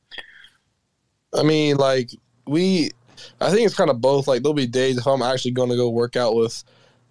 [1.33, 2.11] I mean, like
[2.45, 2.91] we,
[3.41, 4.27] I think it's kind of both.
[4.27, 6.63] Like there'll be days if I'm actually going to go work out with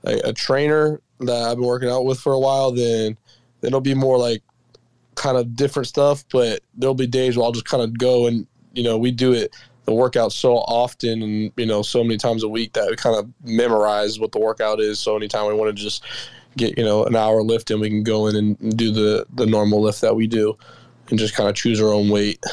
[0.05, 3.18] a, a trainer that I've been working out with for a while, then
[3.62, 4.44] then it'll be more like
[5.16, 6.24] kind of different stuff.
[6.30, 9.32] But there'll be days where I'll just kind of go and you know we do
[9.32, 9.53] it
[9.87, 13.16] the workout so often and you know so many times a week that we kind
[13.16, 14.99] of memorize what the workout is.
[14.99, 16.05] So anytime we want to just
[16.57, 19.47] get you know an hour lift in, we can go in and do the the
[19.47, 20.59] normal lift that we do,
[21.09, 22.45] and just kind of choose our own weight.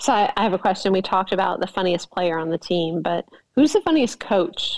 [0.00, 0.92] So I, I have a question.
[0.92, 4.76] We talked about the funniest player on the team, but who's the funniest coach?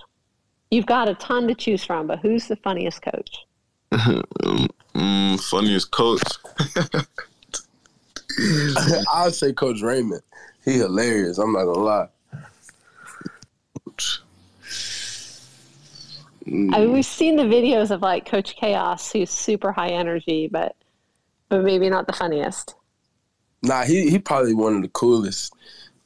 [0.70, 3.45] You've got a ton to choose from, but who's the funniest coach?
[3.92, 6.22] mm, funniest coach.
[9.14, 10.22] I'd say Coach Raymond.
[10.64, 11.38] He hilarious.
[11.38, 12.08] I'm not gonna lie.
[16.46, 20.76] I mean, we've seen the videos of like Coach Chaos, who's super high energy, but
[21.48, 22.74] but maybe not the funniest.
[23.62, 25.54] Nah, he he probably one of the coolest,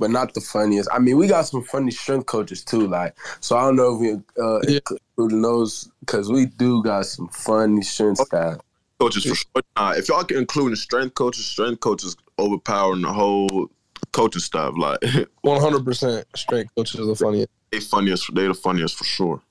[0.01, 0.89] but not the funniest.
[0.93, 2.89] I mean, we got some funny strength coaches too.
[2.89, 4.81] Like, so I don't know if we uh, Yeah.
[5.17, 8.57] including those because we do got some funny strength guys.
[8.99, 9.63] coaches for sure.
[9.77, 13.71] Nah, if y'all can include strength coaches, strength coaches overpowering the whole
[14.13, 14.73] coaching staff.
[14.77, 14.99] Like
[15.43, 17.51] One hundred percent strength coaches are the funniest.
[17.71, 18.35] they funniest.
[18.35, 19.43] They the funniest for sure.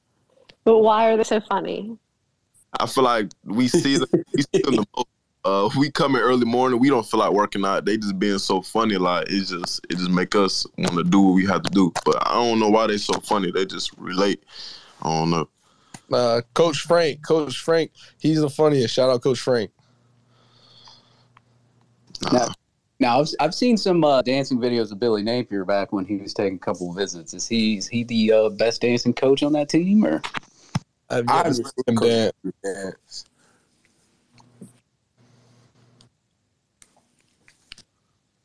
[0.65, 1.95] But why are they so funny?
[2.79, 5.07] I feel like we see them, we see them the most.
[5.45, 6.79] Uh, we come in early morning.
[6.79, 7.85] We don't feel like working out.
[7.85, 8.97] They just being so funny.
[8.97, 11.93] Like it just it just make us want to do what we have to do.
[12.03, 13.51] But I don't know why they so funny.
[13.51, 14.43] They just relate.
[15.01, 15.49] I don't know.
[16.11, 18.93] Uh, Coach Frank, Coach Frank, he's the funniest.
[18.93, 19.71] Shout out Coach Frank.
[22.33, 22.47] Now,
[22.99, 26.33] now I've, I've seen some uh, dancing videos of Billy Napier back when he was
[26.33, 27.33] taking a couple visits.
[27.33, 30.21] Is he is he the uh, best dancing coach on that team, or
[31.09, 31.95] I've never seen him
[32.63, 33.25] dance.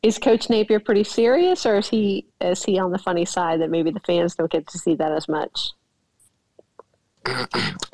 [0.04, 3.70] Is Coach Napier pretty serious, or is he is he on the funny side that
[3.70, 5.72] maybe the fans don't get to see that as much?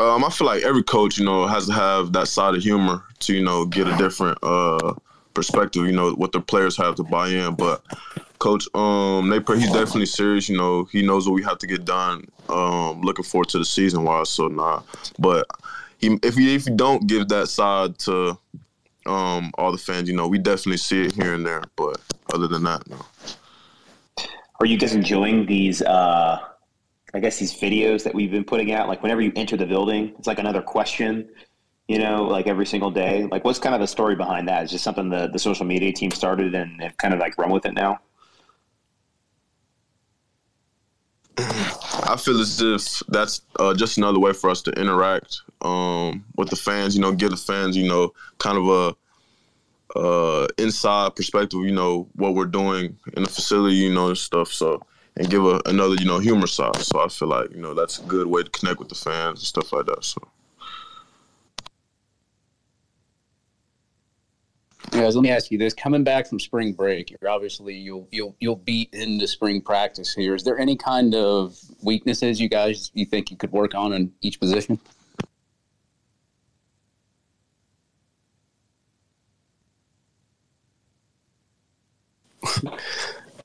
[0.00, 3.04] Um, I feel like every coach, you know, has to have that side of humor
[3.18, 4.94] to, you know, get a different uh,
[5.34, 5.84] perspective.
[5.84, 7.54] You know, what the players have to buy in.
[7.54, 7.84] But
[8.38, 10.48] Coach um, Napier, he's definitely serious.
[10.48, 12.26] You know, he knows what we have to get done.
[12.48, 14.30] Um, looking forward to the season wise.
[14.30, 14.82] So nah,
[15.18, 15.46] but
[15.98, 18.38] he if he if you don't give that side to
[19.06, 21.62] um, all the fans, you know, we definitely see it here and there.
[21.76, 22.00] But
[22.34, 22.98] other than that, no.
[24.60, 25.82] Are you guys enjoying these?
[25.82, 26.38] Uh,
[27.14, 28.88] I guess these videos that we've been putting out.
[28.88, 31.28] Like whenever you enter the building, it's like another question.
[31.88, 33.26] You know, like every single day.
[33.30, 34.62] Like, what's kind of the story behind that?
[34.64, 37.50] Is just something the the social media team started and have kind of like run
[37.50, 38.00] with it now.
[41.38, 46.50] I feel as if that's uh, just another way for us to interact um, with
[46.50, 46.94] the fans.
[46.94, 48.96] You know, give the fans, you know, kind of
[49.94, 51.60] a uh, inside perspective.
[51.62, 53.76] You know what we're doing in the facility.
[53.76, 54.52] You know and stuff.
[54.52, 54.82] So
[55.16, 56.76] and give a, another, you know, humor side.
[56.76, 59.40] So I feel like you know that's a good way to connect with the fans
[59.40, 60.04] and stuff like that.
[60.04, 60.20] So.
[64.90, 68.34] Guys, let me ask you this: Coming back from spring break, you're obviously you'll you'll
[68.40, 70.34] you'll beat into spring practice here.
[70.34, 74.12] Is there any kind of weaknesses you guys you think you could work on in
[74.20, 74.80] each position?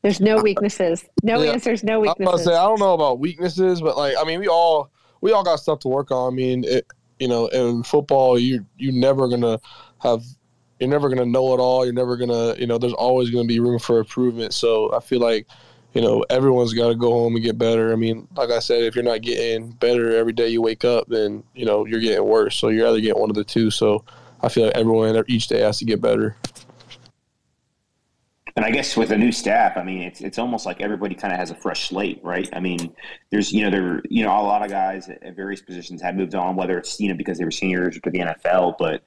[0.01, 1.03] There's no weaknesses.
[1.23, 1.51] No Yeah.
[1.51, 1.83] answers.
[1.83, 2.45] No I'm about to weaknesses.
[2.45, 5.59] say I don't know about weaknesses, but like I mean, we all we all got
[5.59, 6.33] stuff to work on.
[6.33, 6.87] I mean, it,
[7.19, 9.59] you know, in football, you you never gonna
[9.99, 10.23] have
[10.79, 11.85] you're never gonna know it all.
[11.85, 12.77] You're never gonna you know.
[12.77, 14.53] There's always gonna be room for improvement.
[14.53, 15.47] So I feel like
[15.93, 17.93] you know everyone's got to go home and get better.
[17.93, 21.07] I mean, like I said, if you're not getting better every day you wake up,
[21.07, 22.55] then you know you're getting worse.
[22.55, 23.71] So you're either getting one of the two.
[23.71, 24.03] So
[24.41, 26.35] I feel like everyone each day has to get better.
[28.57, 31.33] And I guess with a new staff, I mean, it's it's almost like everybody kind
[31.33, 32.49] of has a fresh slate, right?
[32.53, 32.95] I mean,
[33.29, 36.15] there's you know there you know a lot of guys at, at various positions have
[36.15, 39.03] moved on, whether it's you know because they were seniors to the NFL, but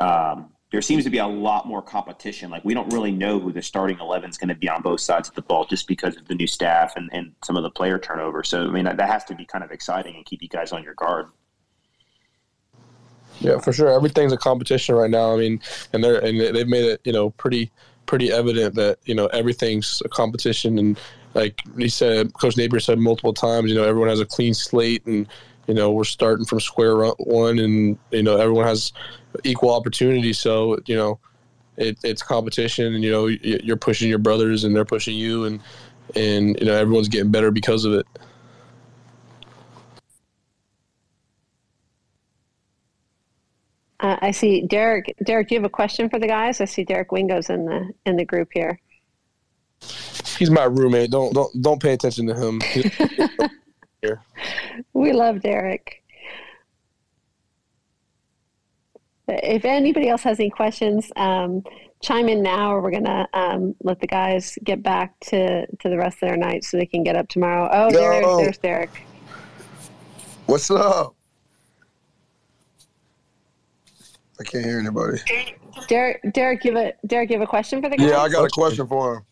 [0.00, 2.50] um, there seems to be a lot more competition.
[2.50, 5.00] Like we don't really know who the starting eleven is going to be on both
[5.00, 7.70] sides of the ball, just because of the new staff and, and some of the
[7.70, 8.42] player turnover.
[8.44, 10.72] So I mean, that, that has to be kind of exciting and keep you guys
[10.72, 11.28] on your guard.
[13.40, 13.88] Yeah, for sure.
[13.88, 15.32] Everything's a competition right now.
[15.32, 15.60] I mean,
[15.92, 17.70] and they're and they've made it, you know, pretty
[18.06, 20.78] pretty evident that you know everything's a competition.
[20.78, 20.98] And
[21.34, 25.06] like he said, Coach Napier said multiple times, you know, everyone has a clean slate,
[25.06, 25.28] and
[25.68, 28.92] you know we're starting from square one, and you know everyone has
[29.44, 30.32] equal opportunity.
[30.32, 31.20] So you know,
[31.76, 35.60] it, it's competition, and you know you're pushing your brothers, and they're pushing you, and
[36.16, 38.06] and you know everyone's getting better because of it.
[44.00, 45.14] Uh, I see Derek.
[45.24, 46.62] Derek, do you have a question for the guys?
[46.62, 48.80] I see Derek Wingo's in the in the group here.
[50.38, 51.10] He's my roommate.
[51.10, 52.62] Don't don't don't pay attention to him.
[54.02, 54.22] Here.
[54.92, 56.02] We love Derek.
[59.28, 61.62] if anybody else has any questions, um,
[62.02, 65.96] chime in now, or we're gonna um, let the guys get back to to the
[65.96, 67.68] rest of their night so they can get up tomorrow.
[67.70, 68.38] Oh, there, Yo.
[68.38, 69.06] there's Derek.
[70.46, 71.14] What's up?
[74.40, 75.18] I can't hear anybody.
[75.88, 78.08] Derek, Derek, give a Derek, give a question for the guys.
[78.08, 79.22] Yeah, I got a question for him.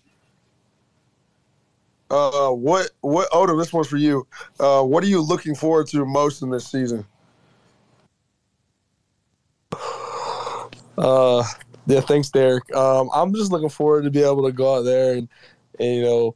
[2.11, 3.59] Uh, what what Odom?
[3.59, 4.27] This one's for you.
[4.61, 7.05] Uh, what are you looking forward to most in this season?
[10.99, 11.45] Uh,
[11.87, 12.75] yeah, thanks, Derek.
[12.75, 15.29] Um, I'm just looking forward to be able to go out there and,
[15.79, 16.35] and you know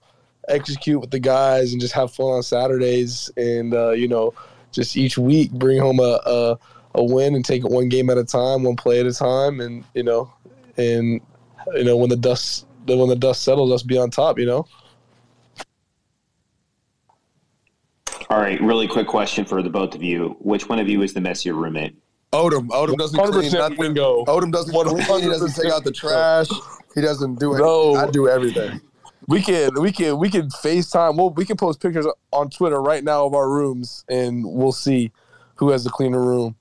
[0.48, 4.34] execute with the guys and just have fun on Saturdays and uh, you know
[4.72, 6.58] just each week bring home a, a
[6.96, 9.60] a win and take it one game at a time, one play at a time,
[9.60, 10.32] and you know
[10.76, 11.20] and
[11.74, 14.38] you know when the dust when the dust settles, us be on top.
[14.38, 14.66] You know.
[18.30, 20.36] All right, really quick question for the both of you.
[20.38, 21.96] Which one of you is the messier roommate?
[22.32, 22.68] Odom.
[22.68, 23.76] Odom doesn't clean 100% nothing.
[23.76, 24.24] Wingo.
[24.26, 25.22] Odom doesn't clean.
[25.22, 26.48] He doesn't take out the trash.
[26.94, 27.66] He doesn't do anything.
[27.66, 27.96] No.
[27.96, 28.80] I do everything.
[29.26, 31.16] We can we can we can FaceTime.
[31.16, 35.10] Well, we can post pictures on Twitter right now of our rooms, and we'll see
[35.56, 36.54] who has the cleaner room.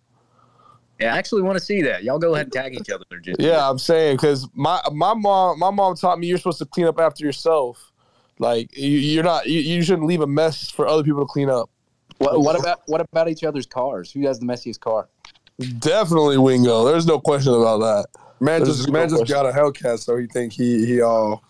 [0.99, 2.03] Yeah, I actually want to see that.
[2.03, 3.05] Y'all go ahead and tag each other.
[3.21, 6.65] Just Yeah, I'm saying because my my mom my mom taught me you're supposed to
[6.65, 7.88] clean up after yourself.
[8.39, 11.49] Like you, you're not you, you shouldn't leave a mess for other people to clean
[11.49, 11.69] up.
[12.17, 14.11] What, what about what about each other's cars?
[14.11, 15.09] Who has the messiest car?
[15.79, 16.85] Definitely Wingo.
[16.85, 18.07] There's no question about that.
[18.39, 19.35] Man There's just no man just question.
[19.35, 21.43] got a Hellcat, so he think he he all.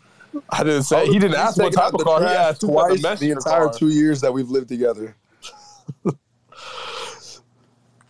[0.49, 2.19] I didn't say he didn't ask what type of car.
[2.19, 3.73] He trash asked twice the the entire car.
[3.73, 5.15] two years that we've lived together.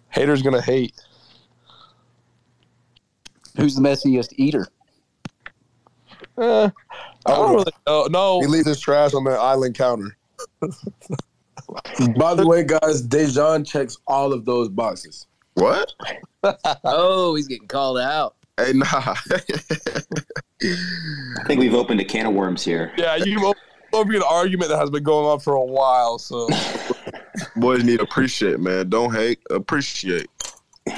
[0.09, 0.95] Haters gonna hate.
[3.57, 4.67] Who's the messiest eater?
[6.37, 6.69] Eh,
[7.29, 7.55] I don't oh.
[7.55, 8.05] really know.
[8.05, 10.17] No, He leaves his trash on the island counter.
[12.17, 15.27] By the way, guys, Daejon checks all of those boxes.
[15.53, 15.93] What?
[16.83, 18.35] oh, he's getting called out.
[18.57, 18.87] Hey, nah.
[18.91, 19.15] I
[21.45, 22.91] think we've opened a can of worms here.
[22.97, 23.53] Yeah, you
[23.93, 26.19] over an argument that has been going on for a while.
[26.19, 26.47] So
[27.55, 28.89] Boys need appreciate, man.
[28.89, 30.27] Don't hate, appreciate.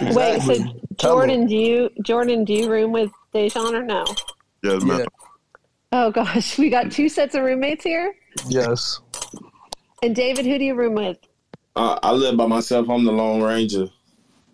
[0.01, 0.55] Wait, so
[0.95, 4.05] Jordan, do you Jordan, do you room with Daejon or no?
[4.63, 4.99] Yes, man.
[4.99, 5.05] Yeah.
[5.91, 8.13] Oh gosh, we got two sets of roommates here.
[8.47, 8.99] yes,
[10.03, 11.18] And David, who do you room with?
[11.76, 12.89] Uh, I live by myself.
[12.89, 13.88] I'm the Lone Ranger.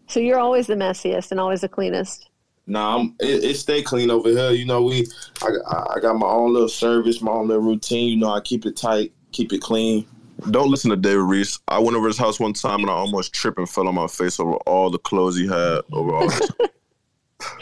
[0.08, 2.30] So you're always the messiest and always the cleanest.
[2.66, 4.52] Nah, I'm, it, it stay clean over here.
[4.52, 5.08] You know, we
[5.42, 8.10] I, I I got my own little service, my own little routine.
[8.10, 10.06] You know, I keep it tight, keep it clean.
[10.52, 11.60] Don't listen to David Reese.
[11.68, 14.08] I went over his house one time and I almost tripped and fell on my
[14.08, 16.52] face over all the clothes he had over all his.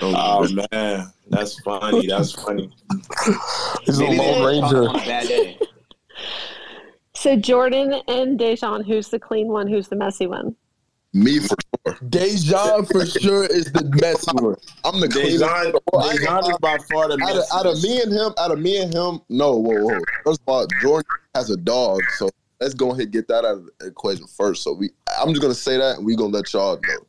[0.02, 2.08] Oh um, man, that's funny.
[2.08, 2.70] That's funny.
[3.84, 4.84] he's a Maybe lone ranger.
[5.06, 5.60] bad day.
[7.14, 9.68] So Jordan and Daejon, who's the clean one?
[9.68, 10.56] Who's the messy one?
[11.14, 11.56] Me for
[11.88, 11.96] sure.
[12.10, 14.56] Daejon for sure is the messy one.
[14.84, 15.44] I'm the cleanest.
[15.44, 18.02] Daejon, Well, I ain't gonna Daejon is by far the out of, out of me
[18.02, 20.00] and him, out of me and him, no, whoa, whoa.
[20.26, 22.30] First of all, Jordan has a dog, so
[22.60, 24.62] let's go ahead and get that out of the equation first.
[24.64, 24.90] So we,
[25.20, 27.06] I'm just gonna say that, and we gonna let y'all know.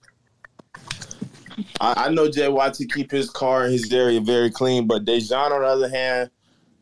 [1.81, 5.05] I, I know Jay Watt to keep his car and his area very clean, but
[5.05, 6.31] Daejon, on the other hand,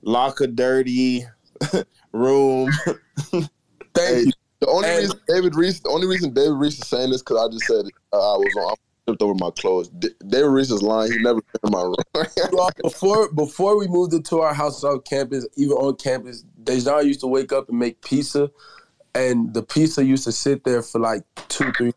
[0.02, 1.24] locker dirty,
[2.12, 2.70] room.
[3.32, 3.48] Thank
[3.96, 4.32] Hey, you.
[4.60, 7.38] the only And- reason David Reese, the only reason David Reese is saying this because
[7.48, 8.74] I just said uh, I was on, I
[9.10, 9.88] tripped over my clothes.
[9.90, 11.12] D- David Reese is lying.
[11.12, 11.94] He never been in my room.
[12.52, 17.20] Well, before before we moved into our house on campus, even on campus, Daejon used
[17.20, 18.50] to wake up and make pizza,
[19.14, 21.92] and the pizza used to sit there for like two, three.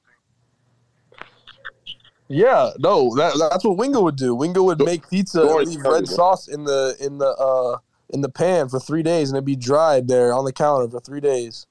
[2.29, 4.35] Yeah, no, that, that's what Wingo would do.
[4.35, 7.77] Wingo would make pizza and Jordan, leave red sauce in the in the uh
[8.09, 10.99] in the pan for three days, and it'd be dried there on the counter for
[10.99, 11.67] three days.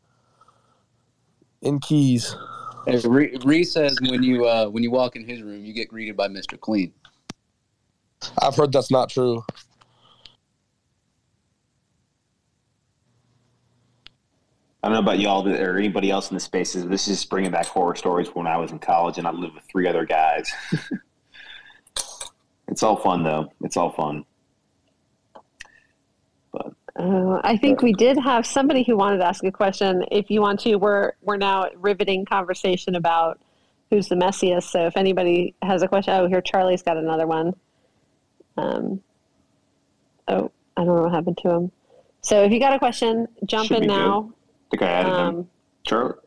[1.62, 2.36] In Keys.
[2.86, 5.88] Hey, Ree, Ree says when you uh, when you walk in his room, you get
[5.88, 6.92] greeted by Mister Clean.
[8.40, 9.44] I've heard that's not true.
[14.86, 16.86] I don't know about y'all or anybody else in the spaces.
[16.86, 19.56] This is bringing back horror stories from when I was in college and I lived
[19.56, 20.48] with three other guys.
[22.68, 23.52] it's all fun though.
[23.64, 24.24] It's all fun.
[26.54, 30.04] Uh, I think we did have somebody who wanted to ask a question.
[30.12, 33.40] If you want to, we're we're now riveting conversation about
[33.90, 34.70] who's the messiest.
[34.70, 37.56] So if anybody has a question, oh, here Charlie's got another one.
[38.56, 39.02] Um,
[40.28, 41.72] oh, I don't know what happened to him.
[42.20, 44.30] So if you got a question, jump Should in now.
[44.30, 44.35] I
[44.76, 45.28] think I added them.
[45.36, 45.48] Um,
[45.86, 46.18] Sure.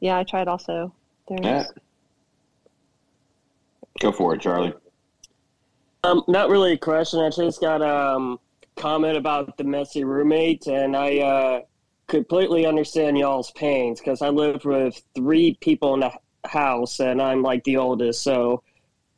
[0.00, 0.94] yeah, I tried also.
[1.28, 1.60] There it Yeah.
[1.60, 1.72] is.
[4.00, 4.72] Go for it, Charlie.
[6.04, 7.20] Um, not really a question.
[7.20, 8.38] I just got a um,
[8.76, 11.60] comment about the messy roommate, and I uh,
[12.06, 16.12] completely understand y'all's pains because I live with three people in the
[16.44, 18.22] house, and I'm like the oldest.
[18.22, 18.62] So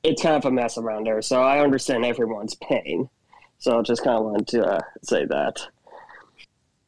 [0.02, 1.20] it's kind of a mess around there.
[1.20, 3.10] So I understand everyone's pain.
[3.58, 5.60] So I just kind of wanted to uh, say that.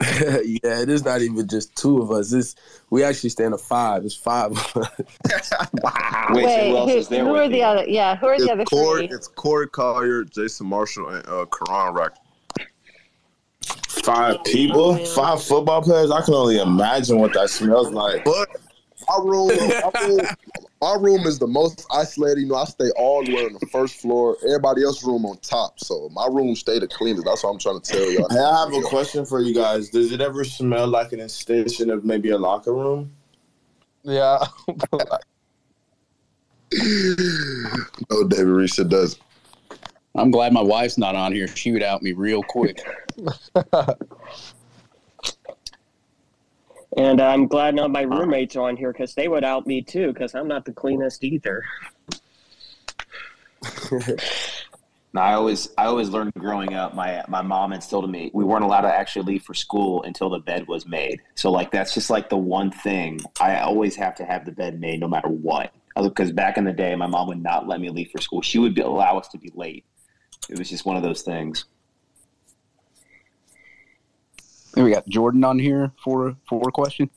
[0.45, 2.33] yeah, it is not even just two of us.
[2.33, 2.57] It's
[2.91, 4.05] we actually stand a five.
[4.05, 4.51] It's five.
[4.51, 5.53] of us.
[5.75, 6.27] wow.
[6.31, 7.85] Wait, who, who are the other?
[7.87, 9.17] Yeah, who are the other Corey, three?
[9.17, 12.13] it's Corey Collier, Jason Marshall, and uh, Karan Rack.
[13.89, 16.11] Five people, five football players.
[16.11, 18.25] I can only imagine what that smells like.
[18.25, 18.49] But
[19.09, 19.51] our room,
[19.85, 20.21] our room,
[20.83, 22.41] our room is the most isolated.
[22.41, 24.37] You know, I stay all the way on the first floor.
[24.45, 25.79] Everybody else's room on top.
[25.79, 27.25] So my room stay the cleanest.
[27.25, 28.29] That's what I'm trying to tell y'all.
[28.29, 29.91] Hey, I have a question for you guys.
[29.91, 33.13] Does it ever smell like an extension of maybe a locker room?
[34.03, 34.45] Yeah.
[38.11, 39.19] no, David Reese, it does.
[40.17, 41.47] I'm glad my wife's not on here.
[41.47, 42.85] She would out me real quick.
[46.97, 49.83] And I'm glad none of my roommates are on here because they would out me
[49.83, 51.63] too because I'm not the cleanest either.
[55.15, 56.95] No, I always I always learned growing up.
[56.95, 60.31] My my mom instilled in me we weren't allowed to actually leave for school until
[60.31, 61.21] the bed was made.
[61.35, 64.81] So like that's just like the one thing I always have to have the bed
[64.81, 65.75] made no matter what.
[65.95, 68.41] Because back in the day, my mom would not let me leave for school.
[68.41, 69.85] She would be, allow us to be late.
[70.49, 71.67] It was just one of those things.
[74.77, 77.11] And we got Jordan on here for for a question.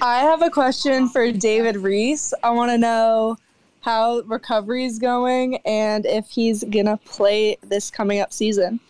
[0.00, 2.34] I have a question for David Reese.
[2.42, 3.36] I want to know
[3.80, 8.80] how recovery is going and if he's gonna play this coming up season.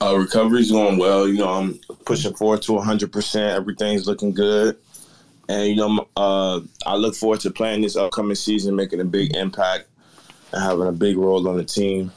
[0.00, 1.28] Uh, recovery's going well.
[1.28, 3.54] You know, I'm pushing forward to 100%.
[3.54, 4.76] Everything's looking good.
[5.48, 9.36] And, you know, uh, I look forward to playing this upcoming season, making a big
[9.36, 9.86] impact
[10.52, 12.12] and having a big role on the team.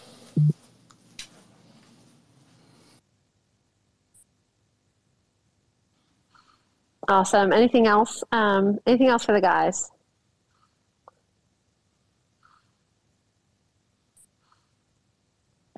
[7.08, 7.52] Awesome.
[7.52, 8.24] Anything else?
[8.32, 9.92] Um, anything else for the guys?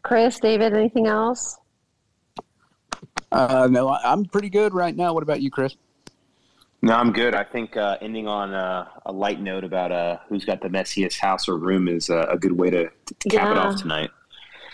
[0.03, 1.57] Chris, David, anything else?
[3.31, 5.13] Uh, no, I- I'm pretty good right now.
[5.13, 5.75] What about you, Chris?
[6.81, 7.33] No, I'm good.
[7.33, 11.17] I think uh, ending on uh, a light note about uh, who's got the messiest
[11.17, 14.11] house or room is uh, a good way to, to cap it off tonight.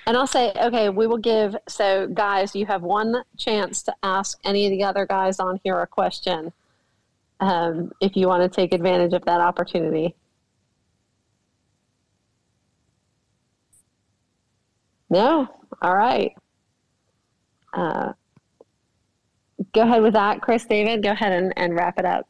[0.08, 1.56] And I'll say, okay, we will give.
[1.68, 5.80] So, guys, you have one chance to ask any of the other guys on here
[5.80, 6.52] a question
[7.40, 10.16] um, if you want to take advantage of that opportunity.
[15.10, 15.48] No?
[15.82, 16.34] All right.
[17.74, 18.14] Uh,
[19.74, 21.04] go ahead with that, Chris, David.
[21.04, 22.26] Go ahead and, and wrap it up.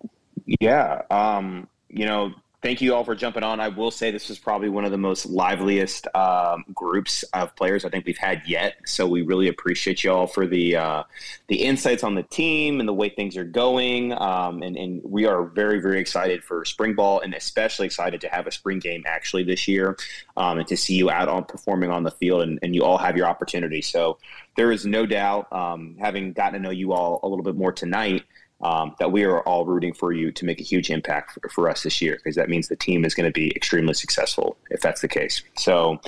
[0.60, 1.02] Yeah.
[1.10, 2.32] Um, you know,
[2.62, 3.60] thank you all for jumping on.
[3.60, 7.86] I will say this is probably one of the most liveliest um, groups of players
[7.86, 8.76] I think we've had yet.
[8.86, 11.04] So we really appreciate you all for the uh,
[11.48, 14.14] the insights on the team and the way things are going.
[14.14, 18.30] Um, and, and we are very, very excited for spring ball and especially excited to
[18.30, 19.98] have a spring game actually this year
[20.38, 22.98] um, and to see you out on performing on the field and, and you all
[22.98, 23.82] have your opportunity.
[23.82, 24.20] So
[24.56, 27.72] there is no doubt, um, having gotten to know you all a little bit more
[27.72, 28.24] tonight,
[28.64, 31.70] um, that we are all rooting for you to make a huge impact for, for
[31.70, 34.82] us this year because that means the team is going to be extremely successful if
[34.82, 35.42] that's the case.
[35.58, 36.00] So,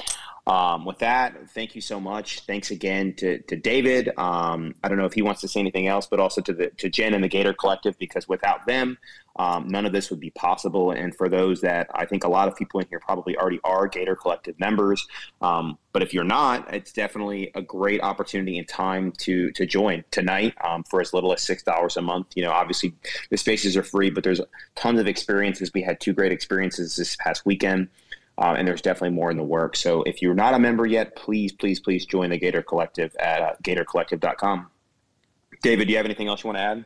[0.45, 2.41] um, with that, thank you so much.
[2.41, 4.09] Thanks again to, to David.
[4.17, 6.69] Um, I don't know if he wants to say anything else, but also to the
[6.71, 8.97] to Jen and the Gator Collective because without them,
[9.37, 10.91] um, none of this would be possible.
[10.91, 13.87] And for those that I think a lot of people in here probably already are
[13.87, 15.07] Gator Collective members,
[15.41, 20.03] um, but if you're not, it's definitely a great opportunity and time to to join
[20.11, 22.27] tonight um, for as little as six dollars a month.
[22.35, 22.93] You know, obviously
[23.29, 24.41] the spaces are free, but there's
[24.75, 25.71] tons of experiences.
[25.73, 27.87] We had two great experiences this past weekend.
[28.37, 29.75] Uh, and there's definitely more in the work.
[29.75, 33.41] So if you're not a member yet, please, please, please join the Gator Collective at
[33.41, 34.67] uh, gatorcollective.com.
[35.61, 36.85] David, do you have anything else you want to add?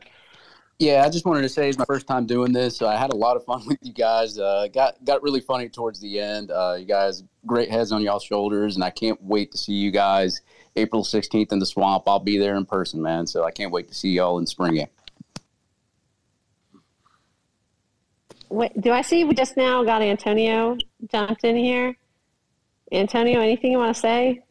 [0.78, 2.76] Yeah, I just wanted to say it's my first time doing this.
[2.76, 4.38] So I had a lot of fun with you guys.
[4.38, 6.50] Uh, got got really funny towards the end.
[6.50, 9.90] Uh, you guys, great heads on y'all's shoulders, and I can't wait to see you
[9.90, 10.40] guys
[10.76, 12.04] April 16th in the swamp.
[12.06, 13.26] I'll be there in person, man.
[13.26, 14.88] So I can't wait to see y'all in spring game.
[18.50, 20.76] Wait, do I see we just now got Antonio
[21.10, 21.96] jumped in here?
[22.92, 24.42] Antonio, anything you want to say?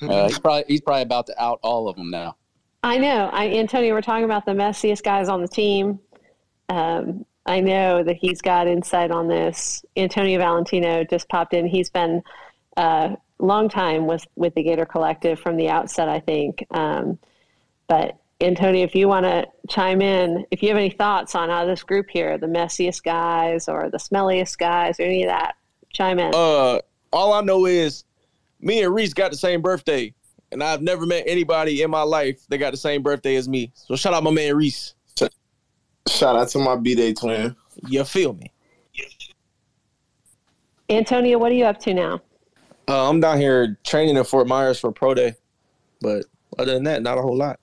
[0.00, 2.36] Uh, he's probably he's probably about to out all of them now.
[2.82, 3.30] I know.
[3.32, 6.00] I, Antonio, we're talking about the messiest guys on the team.
[6.68, 9.84] Um, I know that he's got insight on this.
[9.96, 11.66] Antonio Valentino just popped in.
[11.66, 12.22] He's been
[12.76, 16.64] a long time with, with the Gator Collective from the outset, I think.
[16.70, 17.18] Um,
[17.88, 21.64] but Antonio, if you want to chime in, if you have any thoughts on how
[21.64, 25.54] this group here, the messiest guys or the smelliest guys or any of that,
[25.92, 26.34] chime in.
[26.34, 26.80] Uh,
[27.12, 28.04] all I know is
[28.60, 30.12] me and Reese got the same birthday,
[30.50, 33.70] and I've never met anybody in my life that got the same birthday as me.
[33.74, 34.94] So shout out my man Reese.
[36.08, 37.54] Shout out to my B Day twin.
[37.86, 38.50] You feel me?
[40.90, 42.20] Antonio, what are you up to now?
[42.88, 45.34] Uh, I'm down here training in Fort Myers for pro day,
[46.00, 46.24] but
[46.58, 47.60] other than that, not a whole lot.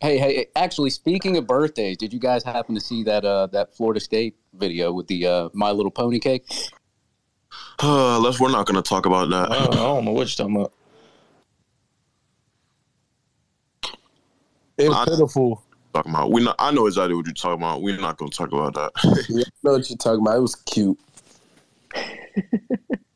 [0.00, 0.46] Hey, hey!
[0.56, 4.36] Actually, speaking of birthdays, did you guys happen to see that uh, that Florida State
[4.52, 6.46] video with the uh, My Little Pony cake?
[7.80, 8.40] Uh, let's.
[8.40, 9.50] We're not going to talk about that.
[9.50, 10.72] I don't know what you're talking about.
[14.78, 15.62] It's I- pitiful.
[15.92, 16.30] Talking about.
[16.32, 16.44] We.
[16.44, 17.82] Not, I know exactly what you're talking about.
[17.82, 18.92] We're not going to talk about that.
[19.28, 20.36] Yeah, I know what you're talking about.
[20.36, 20.98] It was cute.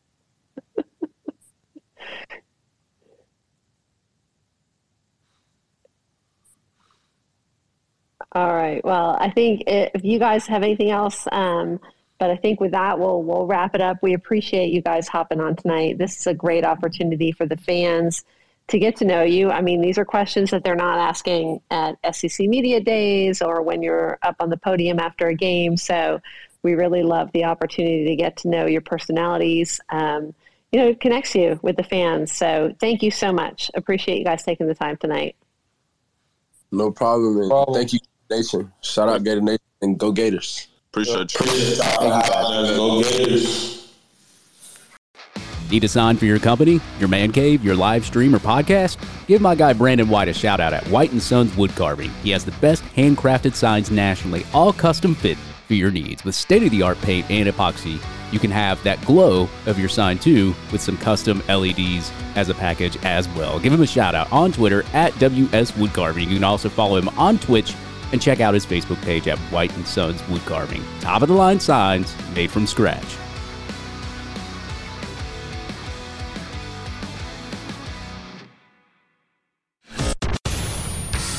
[8.32, 8.84] All right.
[8.84, 11.80] Well, I think if you guys have anything else, um,
[12.18, 13.98] but I think with that, we'll we'll wrap it up.
[14.02, 15.98] We appreciate you guys hopping on tonight.
[15.98, 18.24] This is a great opportunity for the fans
[18.68, 19.50] to get to know you.
[19.50, 23.82] I mean, these are questions that they're not asking at SEC Media Days or when
[23.82, 25.76] you're up on the podium after a game.
[25.76, 26.20] So
[26.62, 29.80] we really love the opportunity to get to know your personalities.
[29.88, 30.34] Um,
[30.70, 32.30] you know, it connects you with the fans.
[32.30, 33.70] So thank you so much.
[33.74, 35.34] Appreciate you guys taking the time tonight.
[36.70, 37.38] No problem.
[37.38, 38.00] And Thank you,
[38.30, 38.72] Nation.
[38.82, 40.68] Shout out Gator Nation and go Gators.
[40.90, 41.46] Appreciate you.
[42.76, 43.78] Go Gators.
[45.70, 48.96] Need a sign for your company, your man cave, your live stream, or podcast?
[49.26, 52.10] Give my guy Brandon White a shout out at White and Sons Wood Carving.
[52.22, 55.36] He has the best handcrafted signs nationally, all custom fit
[55.66, 56.24] for your needs.
[56.24, 58.02] With state of the art paint and epoxy,
[58.32, 62.54] you can have that glow of your sign too with some custom LEDs as a
[62.54, 63.58] package as well.
[63.58, 66.30] Give him a shout out on Twitter at WS Wood Carving.
[66.30, 67.74] You can also follow him on Twitch
[68.12, 70.82] and check out his Facebook page at White and Sons Wood Carving.
[71.00, 73.16] Top of the line signs made from scratch.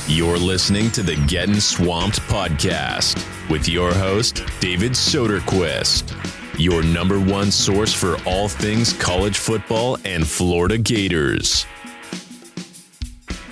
[0.06, 3.16] You're listening to the Getting Swamped podcast
[3.48, 6.14] with your host, David Soderquist,
[6.58, 11.66] your number one source for all things college football and Florida Gators.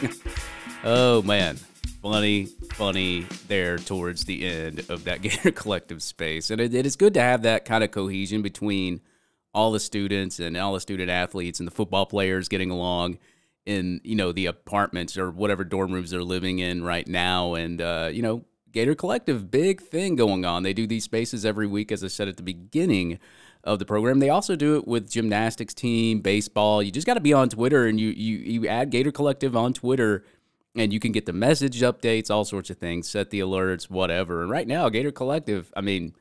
[0.85, 1.57] Oh man,
[2.01, 2.49] funny,
[2.79, 7.13] funny there towards the end of that Gator Collective space, and it, it is good
[7.15, 9.01] to have that kind of cohesion between
[9.53, 13.19] all the students and all the student athletes and the football players getting along
[13.67, 17.83] in you know the apartments or whatever dorm rooms they're living in right now, and
[17.83, 20.63] uh, you know Gator Collective, big thing going on.
[20.63, 23.19] They do these spaces every week, as I said at the beginning
[23.65, 24.21] of the program.
[24.21, 26.81] They also do it with gymnastics team, baseball.
[26.81, 29.73] You just got to be on Twitter and you you you add Gator Collective on
[29.73, 30.23] Twitter
[30.77, 34.43] and you can get the message updates, all sorts of things, set the alerts, whatever.
[34.43, 36.15] And right now, Gator Collective, I mean,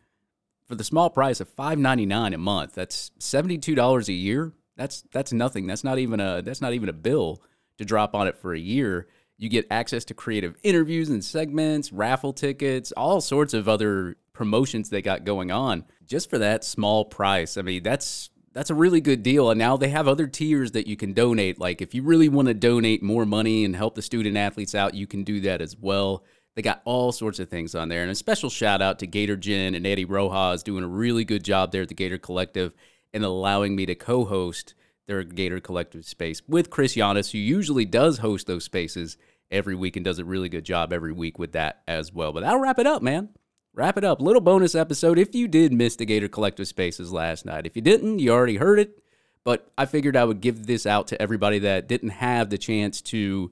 [0.67, 4.13] for the small price of five ninety nine a month, that's seventy two dollars a
[4.13, 4.53] year.
[4.75, 5.67] That's that's nothing.
[5.67, 7.41] That's not even a that's not even a bill
[7.77, 9.07] to drop on it for a year.
[9.37, 14.89] You get access to creative interviews and segments, raffle tickets, all sorts of other promotions
[14.89, 17.57] they got going on just for that small price.
[17.57, 19.51] I mean, that's that's a really good deal.
[19.51, 21.59] And now they have other tiers that you can donate.
[21.59, 24.95] Like if you really want to donate more money and help the student athletes out,
[24.95, 26.23] you can do that as well.
[26.55, 28.01] They got all sorts of things on there.
[28.01, 31.43] And a special shout out to Gator Jen and Eddie Rojas doing a really good
[31.43, 32.73] job there at the Gator Collective
[33.13, 34.73] and allowing me to co-host
[35.05, 39.19] their Gator Collective space with Chris Yanes, who usually does host those spaces
[39.51, 42.33] every week and does a really good job every week with that as well.
[42.33, 43.29] But that'll wrap it up, man
[43.77, 44.19] wrap it up.
[44.19, 47.67] Little bonus episode if you did miss the Gator Collective Spaces last night.
[47.67, 49.03] If you didn't, you already heard it.
[49.43, 53.01] But I figured I would give this out to everybody that didn't have the chance
[53.03, 53.51] to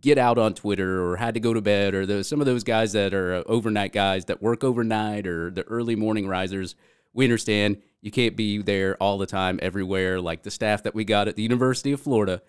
[0.00, 2.62] get out on Twitter or had to go to bed or the, some of those
[2.62, 6.76] guys that are uh, overnight guys that work overnight or the early morning risers.
[7.14, 11.04] We understand you can't be there all the time everywhere like the staff that we
[11.04, 12.42] got at the University of Florida,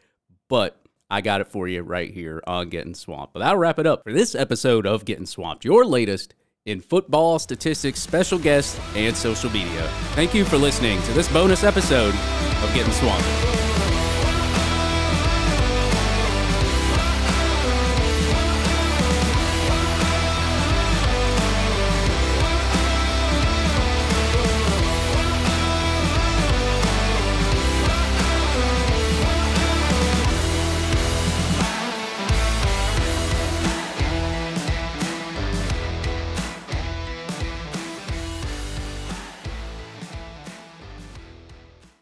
[0.50, 0.80] but
[1.10, 3.34] I got it for you right here on Getting Swamped.
[3.34, 6.34] But that'll wrap it up for this episode of Getting Swamped, your latest
[6.66, 9.88] in football, statistics, special guests, and social media.
[10.16, 13.53] Thank you for listening to this bonus episode of Getting Swamped.